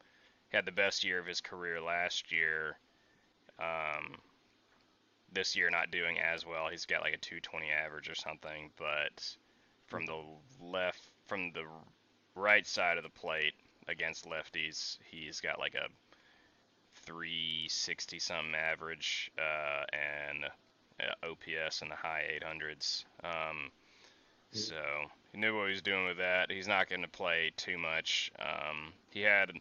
[0.50, 2.78] had the best year of his career last year.
[3.60, 4.18] Um,
[5.32, 6.68] this year not doing as well.
[6.70, 9.36] He's got like a 220 average or something, but
[9.88, 10.22] from the
[10.62, 11.64] left, from the
[12.38, 13.54] right side of the plate
[13.88, 15.88] against lefties, he's got like a
[17.06, 20.46] 360 something average uh, and
[21.00, 23.06] uh, OPS in the high 800s.
[23.24, 23.72] Um,
[24.52, 24.76] so
[25.32, 26.52] he knew what he was doing with that.
[26.52, 28.32] He's not going to play too much.
[28.40, 29.52] Um, he had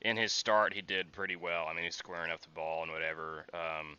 [0.00, 1.66] in his start, he did pretty well.
[1.68, 3.44] I mean, he's squaring up the ball and whatever.
[3.52, 3.96] Um,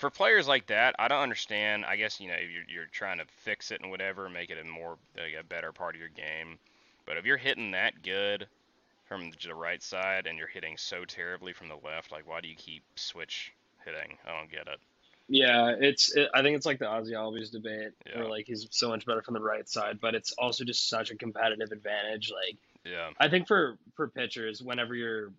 [0.00, 1.84] for players like that, I don't understand.
[1.84, 4.64] I guess you know you're, you're trying to fix it and whatever, make it a
[4.64, 6.58] more like a better part of your game.
[7.06, 8.46] But if you're hitting that good
[9.06, 12.48] from the right side and you're hitting so terribly from the left, like why do
[12.48, 13.52] you keep switch
[13.84, 14.16] hitting?
[14.26, 14.80] I don't get it.
[15.28, 16.16] Yeah, it's.
[16.16, 18.18] It, I think it's like the Ozzie Albies debate, Yeah.
[18.18, 21.10] where like he's so much better from the right side, but it's also just such
[21.10, 22.32] a competitive advantage.
[22.32, 25.32] Like Yeah, I think for for pitchers, whenever you're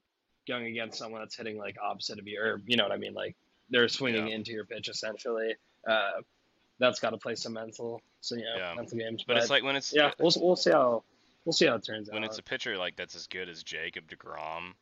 [0.47, 3.13] going against someone that's hitting like opposite of you, or you know what I mean,
[3.13, 3.35] like
[3.71, 4.35] they're swinging Yeah.
[4.35, 5.55] into your pitch essentially.
[5.87, 6.21] Uh,
[6.79, 8.73] that's got to play some mental, so you know, Yeah.
[8.75, 9.23] mental games.
[9.25, 11.03] but it's like when it's yeah, we'll we'll see how
[11.45, 12.21] we'll see how it turns when out.
[12.21, 14.73] When it's a pitcher like that's as good as Jacob Degrom.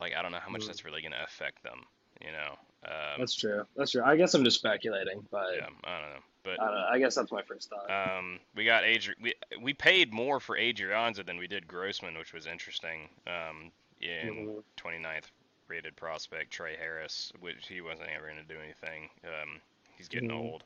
[0.00, 0.66] Like I don't know how much Mm.
[0.68, 1.80] that's really going to affect them.
[2.20, 2.58] You know.
[2.86, 3.64] Um, That's true.
[3.76, 4.02] That's true.
[4.04, 6.60] I guess I'm just speculating, but yeah, I don't know, but.
[6.60, 6.86] I, don't know.
[6.92, 7.90] I guess that's my first thought.
[7.90, 12.32] Um, we got Adri- we we paid more for Adrianza than we did Grossman, which
[12.34, 13.08] was interesting.
[13.26, 14.62] Um, in Mhm.
[14.76, 15.30] 29th
[15.68, 19.10] rated prospect Trey Harris, which he wasn't ever going to do anything.
[19.24, 19.60] Um,
[19.96, 20.32] he's getting Mhm.
[20.32, 20.64] old.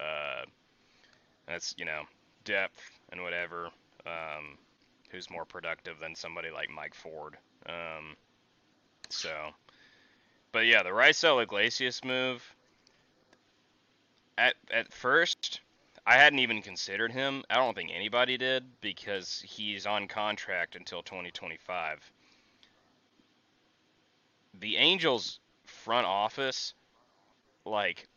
[0.00, 0.44] Uh,
[1.46, 2.02] that's you know
[2.44, 3.70] depth and whatever.
[4.06, 4.58] Um,
[5.10, 7.36] who's more productive than somebody like Mike Ford?
[7.66, 8.16] Um,
[9.10, 9.54] so,
[10.52, 12.54] but yeah, the Raisel Iglesias move.
[14.36, 15.60] At at first,
[16.06, 17.44] I hadn't even considered him.
[17.50, 22.12] I don't think anybody did because he's on contract until 2025.
[24.60, 26.74] The Angels front office,
[27.64, 28.08] like,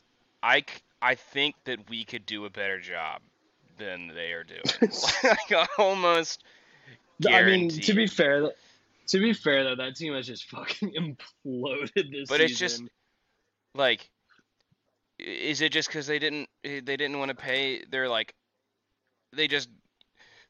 [0.41, 0.63] I,
[1.01, 3.21] I think that we could do a better job
[3.77, 4.61] than they are doing.
[5.23, 6.43] like, almost
[7.27, 8.51] I mean, to be fair,
[9.07, 10.93] to be fair though, that team has just fucking
[11.45, 12.83] imploded this But it's just-
[13.73, 14.09] like
[15.19, 18.35] is it just because they didn't they didn't want to pay they're like
[19.33, 19.69] they just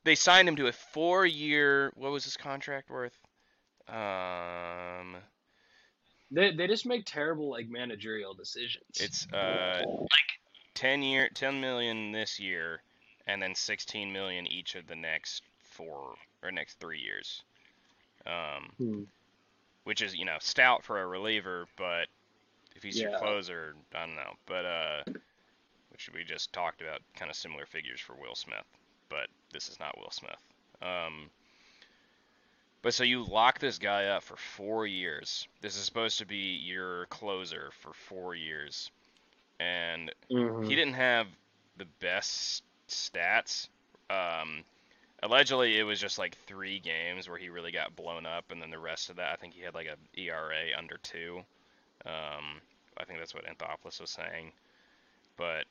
[0.03, 3.17] they signed him to a four year what was his contract worth?
[3.87, 5.17] Um
[6.31, 8.83] they they just make terrible like managerial decisions.
[8.99, 10.39] it's uh like
[10.73, 12.81] 10 year 10 million this year
[13.27, 17.43] and then 16 million each of the next four or next three years
[18.25, 19.01] um Hmm.
[19.85, 22.07] which is you know stout for a reliever, but
[22.75, 24.33] if he's your closer, I don't know.
[24.45, 25.03] But uh,
[25.91, 28.65] which we just talked about, kind of similar figures for Will Smith,
[29.09, 30.37] but this is not Will Smith.
[30.81, 31.29] Um,
[32.87, 35.45] but so you lock this guy up for four years.
[35.59, 38.91] This is supposed to be your closer for four years,
[39.59, 40.65] and Mhm.
[40.65, 41.27] he didn't have
[41.75, 43.67] the best stats.
[44.09, 44.63] Um,
[45.21, 48.69] allegedly, it was just like three games where he really got blown up, and then
[48.69, 51.43] the rest of that, I think he had like a ERA under two.
[52.05, 52.61] Um,
[52.97, 54.53] I think that's what Anthopoulos was saying.
[55.35, 55.65] But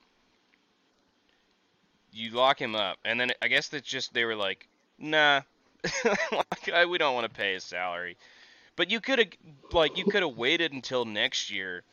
[2.12, 5.40] you lock him up, and then I guess that's just they were like, nah,
[6.32, 8.16] like, I- we don't want to pay his salary.
[8.76, 9.28] But you could have,
[9.72, 11.84] like, you could have waited until next year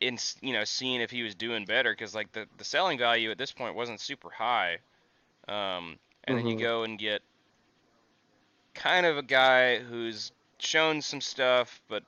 [0.00, 3.30] in you know seeing if he was doing better because like the the selling value
[3.30, 4.78] at this point wasn't super high.
[5.48, 6.56] Um, and then you Mhm.
[6.56, 7.22] go and get
[8.74, 12.04] kind of a guy who's shown some stuff, but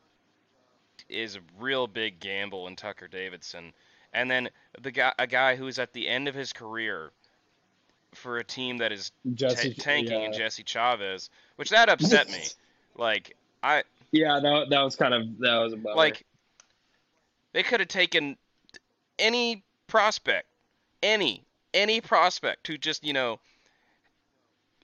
[1.09, 3.73] is a real big gamble in Tucker Davidson.
[4.13, 4.51] And then
[4.81, 7.13] the guy, a guy who's at the end of his career
[8.15, 10.27] for a team that is Jesse ta- tanking yeah.
[10.27, 12.43] and Jesse Chavez, which that upset me.
[12.99, 15.97] Like I Yeah, that, that was kind of that was a bummer.
[15.97, 16.25] like
[17.53, 18.39] they could have taken
[19.19, 20.47] any prospect,
[21.03, 21.45] any
[21.75, 23.39] any prospect who just you know,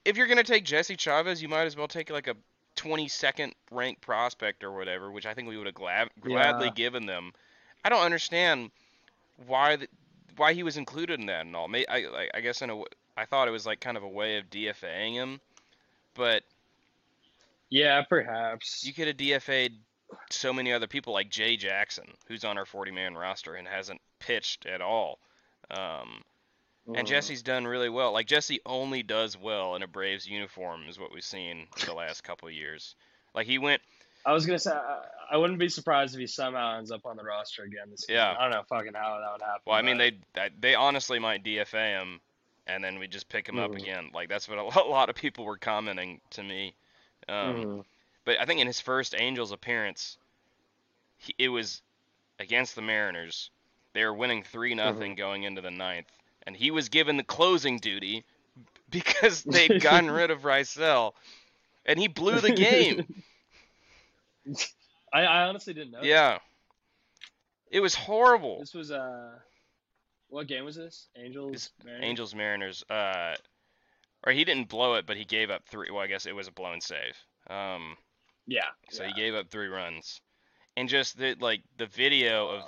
[0.05, 2.35] if you're gonna take Jesse Chavez, you might as well take like a
[2.77, 6.73] 22nd ranked prospect or whatever, which I think we would have glad, gladly Yeah.
[6.73, 7.33] given them.
[7.85, 8.71] I don't understand
[9.47, 9.89] why the,
[10.37, 11.69] why he was included in that and all.
[11.69, 12.83] May, I I guess in a
[13.17, 15.41] I thought it was like kind of a way of DFAing him,
[16.15, 16.43] but
[17.69, 18.85] yeah, perhaps.
[18.85, 19.73] you could have DFA'd
[20.31, 24.01] so many other people like Jay Jackson, who's on our 40 man roster and hasn't
[24.19, 25.19] pitched at all.
[25.71, 26.23] Um,
[26.87, 27.07] and Mhm.
[27.07, 28.13] Jesse's done really well.
[28.13, 32.23] Like Jesse only does well in a Braves uniform, is what we've seen the last
[32.25, 32.95] couple of years.
[33.35, 33.81] Like he went,
[34.27, 34.73] I was gonna say
[35.31, 38.17] I, wouldn't be surprised if he somehow ends up on the roster again this season.
[38.17, 38.37] Yeah.
[38.39, 39.63] I don't know fucking how that would happen.
[39.67, 40.19] well, I mean they
[40.61, 42.21] they honestly might DFA him,
[42.67, 43.83] and then we just pick him up Mhm.
[43.83, 44.11] again.
[44.15, 46.75] Like that's what a lot of people were commenting to me.
[47.29, 47.85] Um, Mhm.
[48.25, 50.17] But I think in his first Angels appearance,
[51.19, 51.83] he, it was
[52.39, 53.51] against the Mariners.
[53.95, 56.07] They were winning three nothing going into the ninth,
[56.47, 58.25] and he was given the closing duty
[58.91, 61.15] because they'd gotten rid of Raisel,
[61.85, 63.23] and he blew the game.
[65.13, 66.01] I, I honestly didn't know.
[66.01, 66.07] that.
[66.07, 66.39] yeah,
[67.71, 68.61] it was horrible.
[68.61, 69.31] This was uh,
[70.33, 71.09] what game was this?
[71.17, 71.71] Angels.
[71.85, 72.05] Mariners?
[72.09, 72.85] Angels Mariners.
[72.91, 73.35] Uh,
[74.27, 75.91] or he didn't blow it, but he gave up three.
[75.91, 77.17] Well, I guess it was a blown save.
[77.49, 77.97] Um,
[78.47, 78.63] Yeah.
[78.91, 79.09] so yeah.
[79.09, 80.21] he gave up three runs,
[80.77, 82.63] and just the like the video of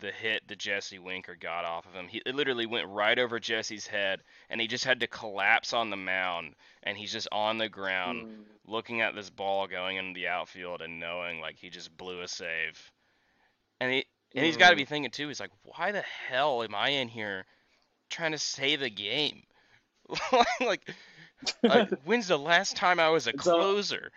[0.00, 2.08] the hit that Jesse Winker got off of him.
[2.08, 5.90] He it literally went right over Jesse's head, and he just had to collapse on
[5.90, 6.54] the mound,
[6.84, 8.44] and he's just on the ground Mm.
[8.66, 12.28] looking at this ball going into the outfield and knowing like he just blew a
[12.28, 12.90] save.
[13.80, 15.28] And he and he's got to be thinking too.
[15.28, 17.46] He's like, why the hell am I in here
[18.08, 19.42] trying to save a game?
[20.60, 20.88] like,
[21.62, 24.10] like, when's the last time I was a It's closer?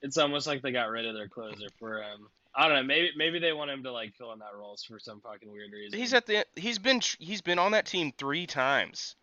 [0.00, 2.28] It's almost like they got rid of their closer for um.
[2.54, 2.82] I don't know.
[2.82, 5.70] Maybe maybe they want him to like fill in that role for some fucking weird
[5.70, 5.98] reason.
[5.98, 9.14] He's at the he's been he's been on that team three times.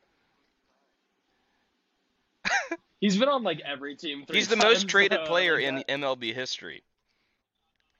[3.01, 4.25] He's been on like every team.
[4.25, 6.83] Three He's the most traded so, player like, in MLB history.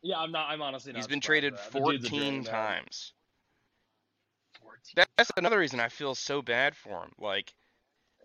[0.06, 0.50] Yeah, I'm not.
[0.52, 0.98] I'm honestly not.
[0.98, 1.72] He's been traded by that.
[1.72, 2.44] The dude's a 14 dream, man.
[2.44, 3.14] times.
[4.62, 5.06] 14.
[5.18, 7.12] That's another reason I feel so bad for him.
[7.20, 7.56] Like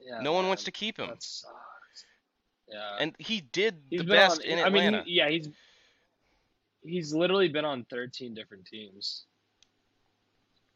[0.01, 1.55] Yeah, no one wants to keep him, That sucks.
[2.69, 2.97] Yeah.
[3.01, 5.05] and he did He's the best on, in I mean, Atlanta.
[5.05, 5.49] he- yeah, he's
[6.83, 9.25] he's literally been on 13 different teams.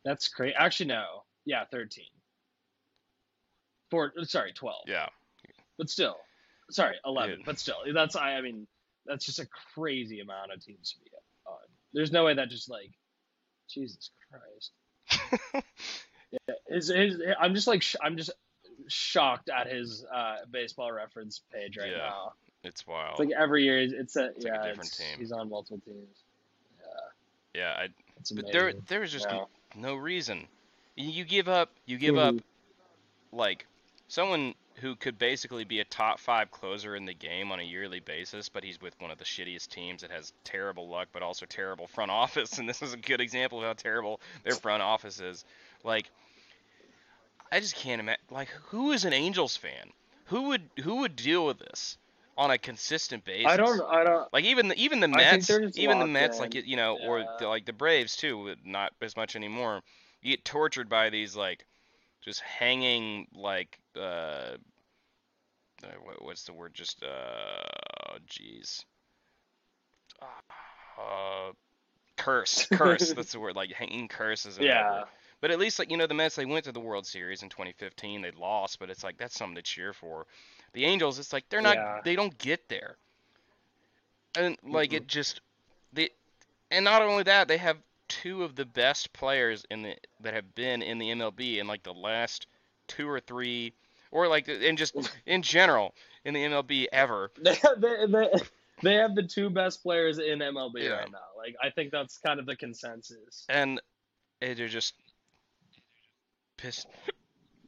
[0.06, 0.54] That's crazy.
[0.56, 1.24] Actually, no.
[1.44, 2.04] Yeah, 13.
[3.90, 4.12] Four.
[4.22, 4.84] Sorry, 12.
[4.86, 5.08] yeah,
[5.76, 6.16] But still,
[6.70, 7.36] sorry, 11.
[7.36, 7.44] Dude.
[7.46, 8.32] But still, that's I.
[8.36, 8.66] I mean,
[9.06, 11.10] that's just a crazy amount of teams to be
[11.46, 11.56] on.
[11.92, 12.90] There's no way that just like,
[13.68, 15.64] Jesus Christ.
[16.48, 18.30] Yeah, his, his, I'm just like sh- I'm just
[18.88, 21.98] shocked at his uh, baseball reference page right Yeah.
[21.98, 22.32] now.
[22.64, 23.10] it's wild.
[23.12, 25.18] It's like every year it's a It's like a yeah, different team.
[25.20, 26.16] He's on multiple teams.
[27.54, 27.88] Yeah, yeah, I,
[28.18, 29.44] it's but there there was just Yeah.
[29.76, 30.48] no reason.
[30.96, 32.42] You give up you give up Mhm.
[33.32, 33.66] like
[34.08, 38.00] someone who could basically be a top five closer in the game on a yearly
[38.00, 41.46] basis, but he's with one of the shittiest teams that has terrible luck, but also
[41.46, 42.58] terrible front office.
[42.58, 45.44] And this is a good example of how terrible their front office is.
[45.84, 46.10] Like,
[47.52, 48.22] I just can't imagine.
[48.30, 49.92] Like, who is an Angels fan?
[50.26, 51.98] Who would who would deal with this
[52.36, 53.52] on a consistent basis?
[53.52, 53.80] I don't.
[53.82, 54.32] I don't.
[54.32, 57.66] Like even the, even the Mets, even the Mets, like you know, or the, like
[57.66, 59.82] the Braves too, not as much anymore.
[60.22, 61.66] You get tortured by these like
[62.24, 64.56] just hanging like uh, uh
[66.20, 66.74] what's the word?
[66.74, 68.84] Just uh, jeez,
[70.98, 71.52] uh,
[72.16, 73.12] curse, curse.
[73.16, 73.56] that's the word.
[73.56, 74.56] Like hanging curses.
[74.56, 74.90] and Yeah.
[74.90, 75.08] whatever.
[75.40, 77.50] But at least like you know the Mets, they went to the World Series in
[77.50, 78.22] 2015.
[78.22, 80.26] They lost, but it's like that's something to cheer for.
[80.72, 81.76] The Angels, it's like they're not.
[81.76, 82.00] Yeah.
[82.02, 82.96] They don't get there.
[84.36, 85.42] And like it just
[85.92, 86.08] they
[86.70, 87.76] and not only that, they have
[88.08, 91.82] two of the best players in the that have been in the MLB in like
[91.82, 92.46] the last
[92.88, 93.72] two or three
[94.10, 94.94] or like in just
[95.26, 95.94] in general
[96.24, 97.30] in the MLB ever.
[97.42, 98.28] They, they, they,
[98.82, 100.90] they have the two best players in MLB Yeah.
[100.90, 101.18] right now.
[101.36, 103.44] Like I think that's kind of the consensus.
[103.48, 103.80] And
[104.40, 104.94] they're just
[106.56, 106.86] piss,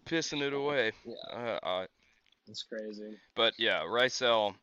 [0.05, 0.93] pissing it away.
[1.05, 1.14] Yeah.
[1.62, 1.87] Uh, uh,
[2.49, 3.16] It's crazy.
[3.34, 4.55] But yeah, Raisel.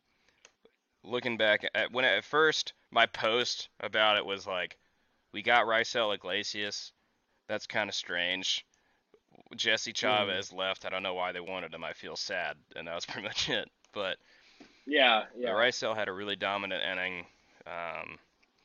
[1.06, 4.78] Looking back at when at first my post about it was like,
[5.34, 6.92] we got Raisel Iglesias.
[7.48, 8.64] That's kind of strange.
[9.56, 10.86] Jesse Chavez left.
[10.86, 11.82] I don't know why they wanted him.
[11.82, 13.68] I feel sad, and that was pretty much it.
[13.92, 14.16] But
[14.86, 15.50] Yeah, yeah.
[15.50, 17.26] Raisel had a really dominant inning
[17.66, 18.18] um,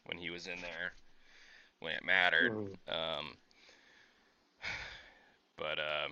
[0.06, 0.94] when he was in there
[1.80, 2.52] when it mattered.
[2.52, 3.20] Mhm.
[3.20, 3.38] Um,
[5.58, 6.08] but uh,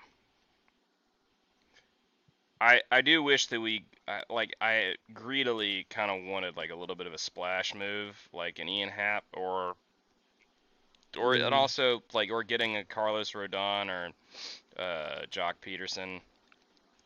[2.60, 6.76] I I do wish that we I, like I greedily kind of wanted like a
[6.76, 9.76] little bit of a splash move, like an Ian Happ or
[11.16, 11.52] or and Mhm.
[11.54, 14.12] also like or getting a Carlos Rodon or
[14.82, 16.22] uh, Joc Pederson.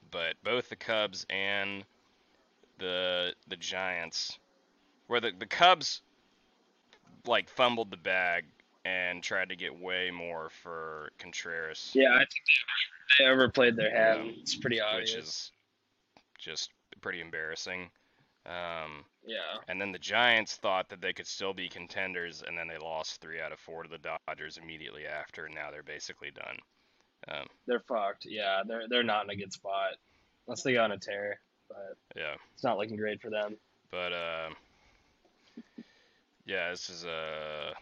[0.10, 1.86] But both the Cubs and
[2.80, 4.40] the the Giants,
[5.08, 6.02] where the the Cubs
[7.26, 8.46] like fumbled the bag
[8.84, 12.32] and tried to get way more for Contreras, Yeah, I think
[13.20, 14.22] they, they overplayed their hand.
[14.22, 15.14] Um, it's pretty obvious.
[15.14, 15.52] which is
[16.40, 16.72] just
[17.02, 17.92] pretty embarrassing.
[18.46, 19.58] Um, Yeah.
[19.68, 23.22] and then the Giants thought that they could still be contenders, and then they lost
[23.22, 26.58] three out of four to the Dodgers immediately after, and now they're basically done.
[27.28, 28.26] Um, They're fucked.
[28.26, 29.92] Yeah, they're they're not in a good spot
[30.48, 31.40] unless they go on a tear.
[31.70, 33.56] But yeah, it's not looking great for them.
[33.92, 34.50] but uh,
[36.46, 37.74] yeah, this is a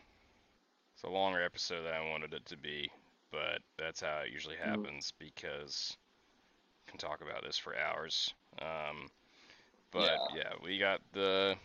[0.94, 2.92] it's a longer episode than I wanted it to be,
[3.32, 4.66] but that's how it usually Mhm.
[4.66, 5.96] happens because
[6.88, 8.34] I can talk about this for hours.
[8.62, 9.10] Um,
[9.92, 10.38] but Yeah.
[10.38, 11.56] yeah, we got the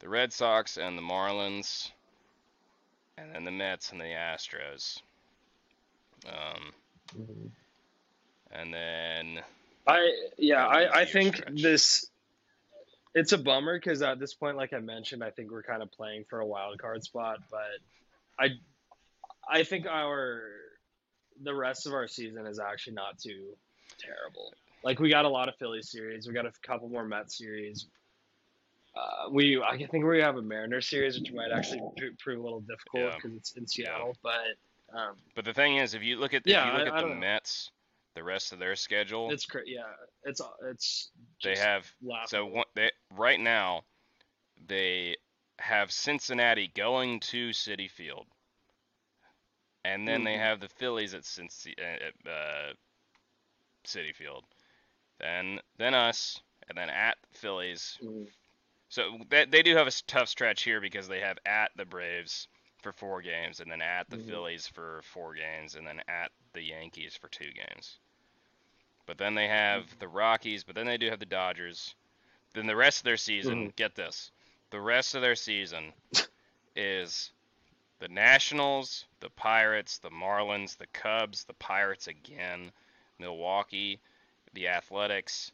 [0.00, 1.90] the Red Sox and the Marlins,
[3.16, 5.00] and then the Mets and the Astros.
[6.26, 6.72] Um,
[8.50, 9.42] and then
[9.86, 11.62] I yeah, I, I think stretch.
[11.62, 12.06] this
[13.14, 15.90] it's a bummer because at this point, like I mentioned, I think we're kind of
[15.92, 17.38] playing for a wild card spot.
[17.50, 17.78] But
[18.38, 18.50] I
[19.48, 20.42] I think our
[21.42, 23.56] the rest of our season is actually not too
[23.98, 24.52] terrible.
[24.84, 27.86] Like we got a lot of Philly series, we got a couple more Mets series.
[28.94, 32.42] Uh, we I think we have a Mariners series, which might actually pr- prove a
[32.42, 33.14] little difficult Yeah.
[33.16, 34.16] because it's in Seattle.
[34.22, 34.56] But
[34.92, 36.94] um, But the thing is, if you look at Yeah, if you look I- at
[36.94, 37.20] I the don't know.
[37.20, 37.70] Mets,
[38.14, 39.84] the rest of their schedule, it's cra- yeah,
[40.24, 41.10] it's it's
[41.42, 41.90] they have
[42.26, 43.84] so one, they, right now
[44.66, 45.16] they
[45.58, 48.26] have Cincinnati going to Citi Field,
[49.84, 50.38] and then they Mhm.
[50.40, 52.74] have the Phillies at Cincy, uh, uh,
[53.86, 54.44] Citi Field,
[55.22, 57.98] then then us, and then at Phillies.
[58.02, 58.28] Mhm.
[58.88, 62.48] So they, they do have a tough stretch here because they have at the Braves
[62.82, 64.26] for four games, and then at the Mhm.
[64.28, 67.98] Phillies for four games, and then at the Yankees for two games.
[69.06, 71.94] But then they have the Rockies, but then they do have the Dodgers.
[72.54, 73.76] Then the rest of their season, Mhm.
[73.76, 74.30] get this,
[74.70, 75.92] the rest of their season
[76.76, 77.32] is
[78.00, 82.72] the Nationals, the Pirates, the Marlins, the Cubs, the Pirates again,
[83.18, 84.00] Milwaukee,
[84.54, 85.52] the Athletics,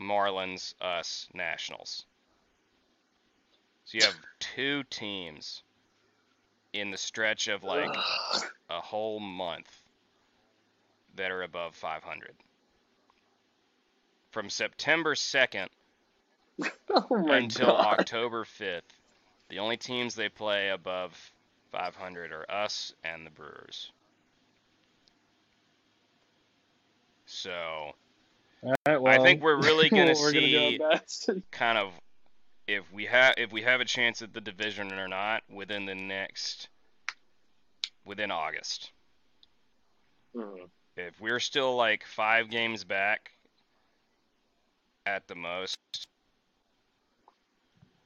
[0.00, 2.04] Marlins, us, Nationals.
[3.84, 5.62] So you have two teams
[6.72, 7.94] in the stretch of like
[8.70, 9.70] a whole month
[11.16, 12.34] that are above 500.
[14.30, 15.68] From September 2nd
[16.90, 18.00] oh until god.
[18.00, 18.82] October 5th,
[19.48, 21.32] the only teams they play above
[21.72, 23.90] 500 are us and the Brewers.
[27.28, 27.92] So
[28.62, 31.28] All right, I think we're really gonna we're see gonna do our best.
[31.50, 31.92] kind of
[32.66, 35.94] if we have if we have a chance at the division or not within the
[35.94, 36.68] next
[38.04, 38.90] within August.
[40.34, 40.68] Mhm.
[40.96, 43.30] If we're still like five games back
[45.06, 45.78] at the most,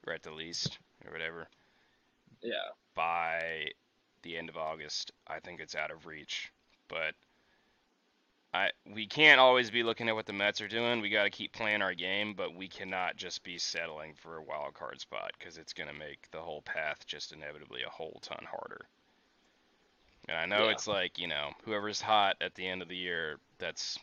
[0.06, 1.48] or at the least, or whatever,
[2.42, 2.68] Yeah.
[2.94, 3.68] by
[4.22, 6.52] the end of August, I think it's out of reach.
[6.88, 7.14] But
[8.54, 11.00] I we can't always be looking at what the Mets are doing.
[11.00, 14.42] We got to keep playing our game, but we cannot just be settling for a
[14.42, 18.20] wild card spot because it's going to make the whole path just inevitably a whole
[18.22, 18.86] ton harder.
[20.28, 20.70] And I know Yeah.
[20.70, 23.98] it's like you know whoever's hot at the end of the year, that's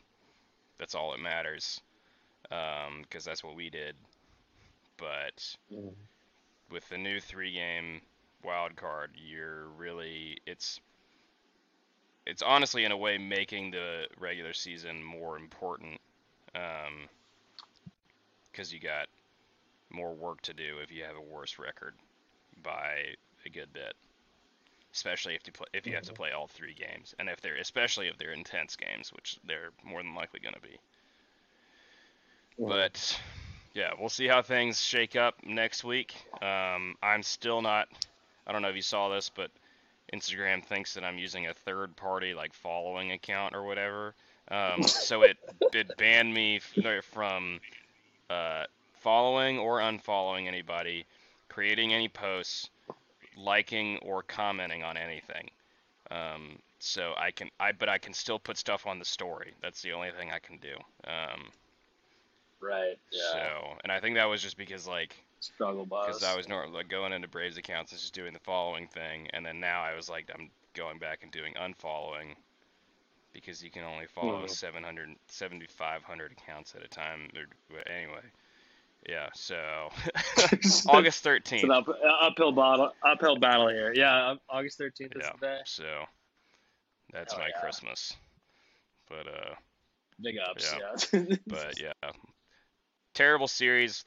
[0.80, 1.82] that's all that matters,
[2.43, 3.95] because that's what we did.
[4.97, 5.95] But Mhm.
[6.70, 8.02] with the new three game
[8.43, 10.80] wild card, you're really it's
[12.30, 16.00] it's honestly in a way making the regular season more important
[16.56, 17.08] um,
[18.52, 19.08] because you got
[19.90, 21.94] more work to do if you have a worse record
[22.64, 23.16] by
[23.46, 23.94] a good bit
[24.94, 26.24] especially if you play if you have to mm-hmm.
[26.24, 30.02] play all three games and if they're especially if they're intense games which they're more
[30.02, 30.78] than likely going to be
[32.60, 32.70] mm-hmm.
[32.70, 33.20] but
[33.74, 36.16] yeah, we'll see how things shake up next week.
[36.42, 37.88] Um, I'm still not.
[38.48, 39.52] I don't know if you saw this, but
[40.14, 44.16] Instagram thinks that I'm using a third-party like following account or whatever.
[44.49, 45.38] Um, so it
[45.74, 47.60] it banned me f- from
[48.30, 48.66] uh,
[49.01, 51.05] following or unfollowing anybody,
[51.47, 52.70] creating any posts,
[53.38, 55.49] liking or commenting on anything.
[56.12, 59.53] Um, so I can I but I can still put stuff on the story.
[59.62, 60.76] That's the only thing I can do.
[61.05, 61.49] Um,
[62.62, 62.97] Right.
[63.12, 63.32] Yeah.
[63.32, 66.08] so and I think that was just because like Struggle bus.
[66.08, 69.28] because I was nor- like going into Braves accounts and just doing the following thing,
[69.34, 72.36] and then now I was like I'm going back and doing unfollowing
[73.34, 74.50] because you can only follow Mhm.
[74.50, 77.30] 700 7,500 accounts at a time.
[77.70, 78.22] But anyway,
[79.08, 79.30] yeah.
[79.34, 79.56] So
[80.88, 81.64] August It's 13th.
[81.64, 81.88] an up,
[82.22, 82.92] uphill battle.
[83.06, 83.94] Uphill battle here.
[83.94, 84.32] Yeah.
[84.32, 85.32] um, August thirteenth is Yeah.
[85.40, 85.60] the day.
[85.66, 86.04] So
[87.14, 87.62] that's Hell my yeah.
[87.62, 88.14] Christmas.
[89.10, 89.56] But uh,
[90.22, 90.76] Big ups.
[90.78, 91.20] Yeah.
[91.20, 91.36] Yeah.
[91.48, 91.94] but yeah,
[93.14, 94.04] terrible series.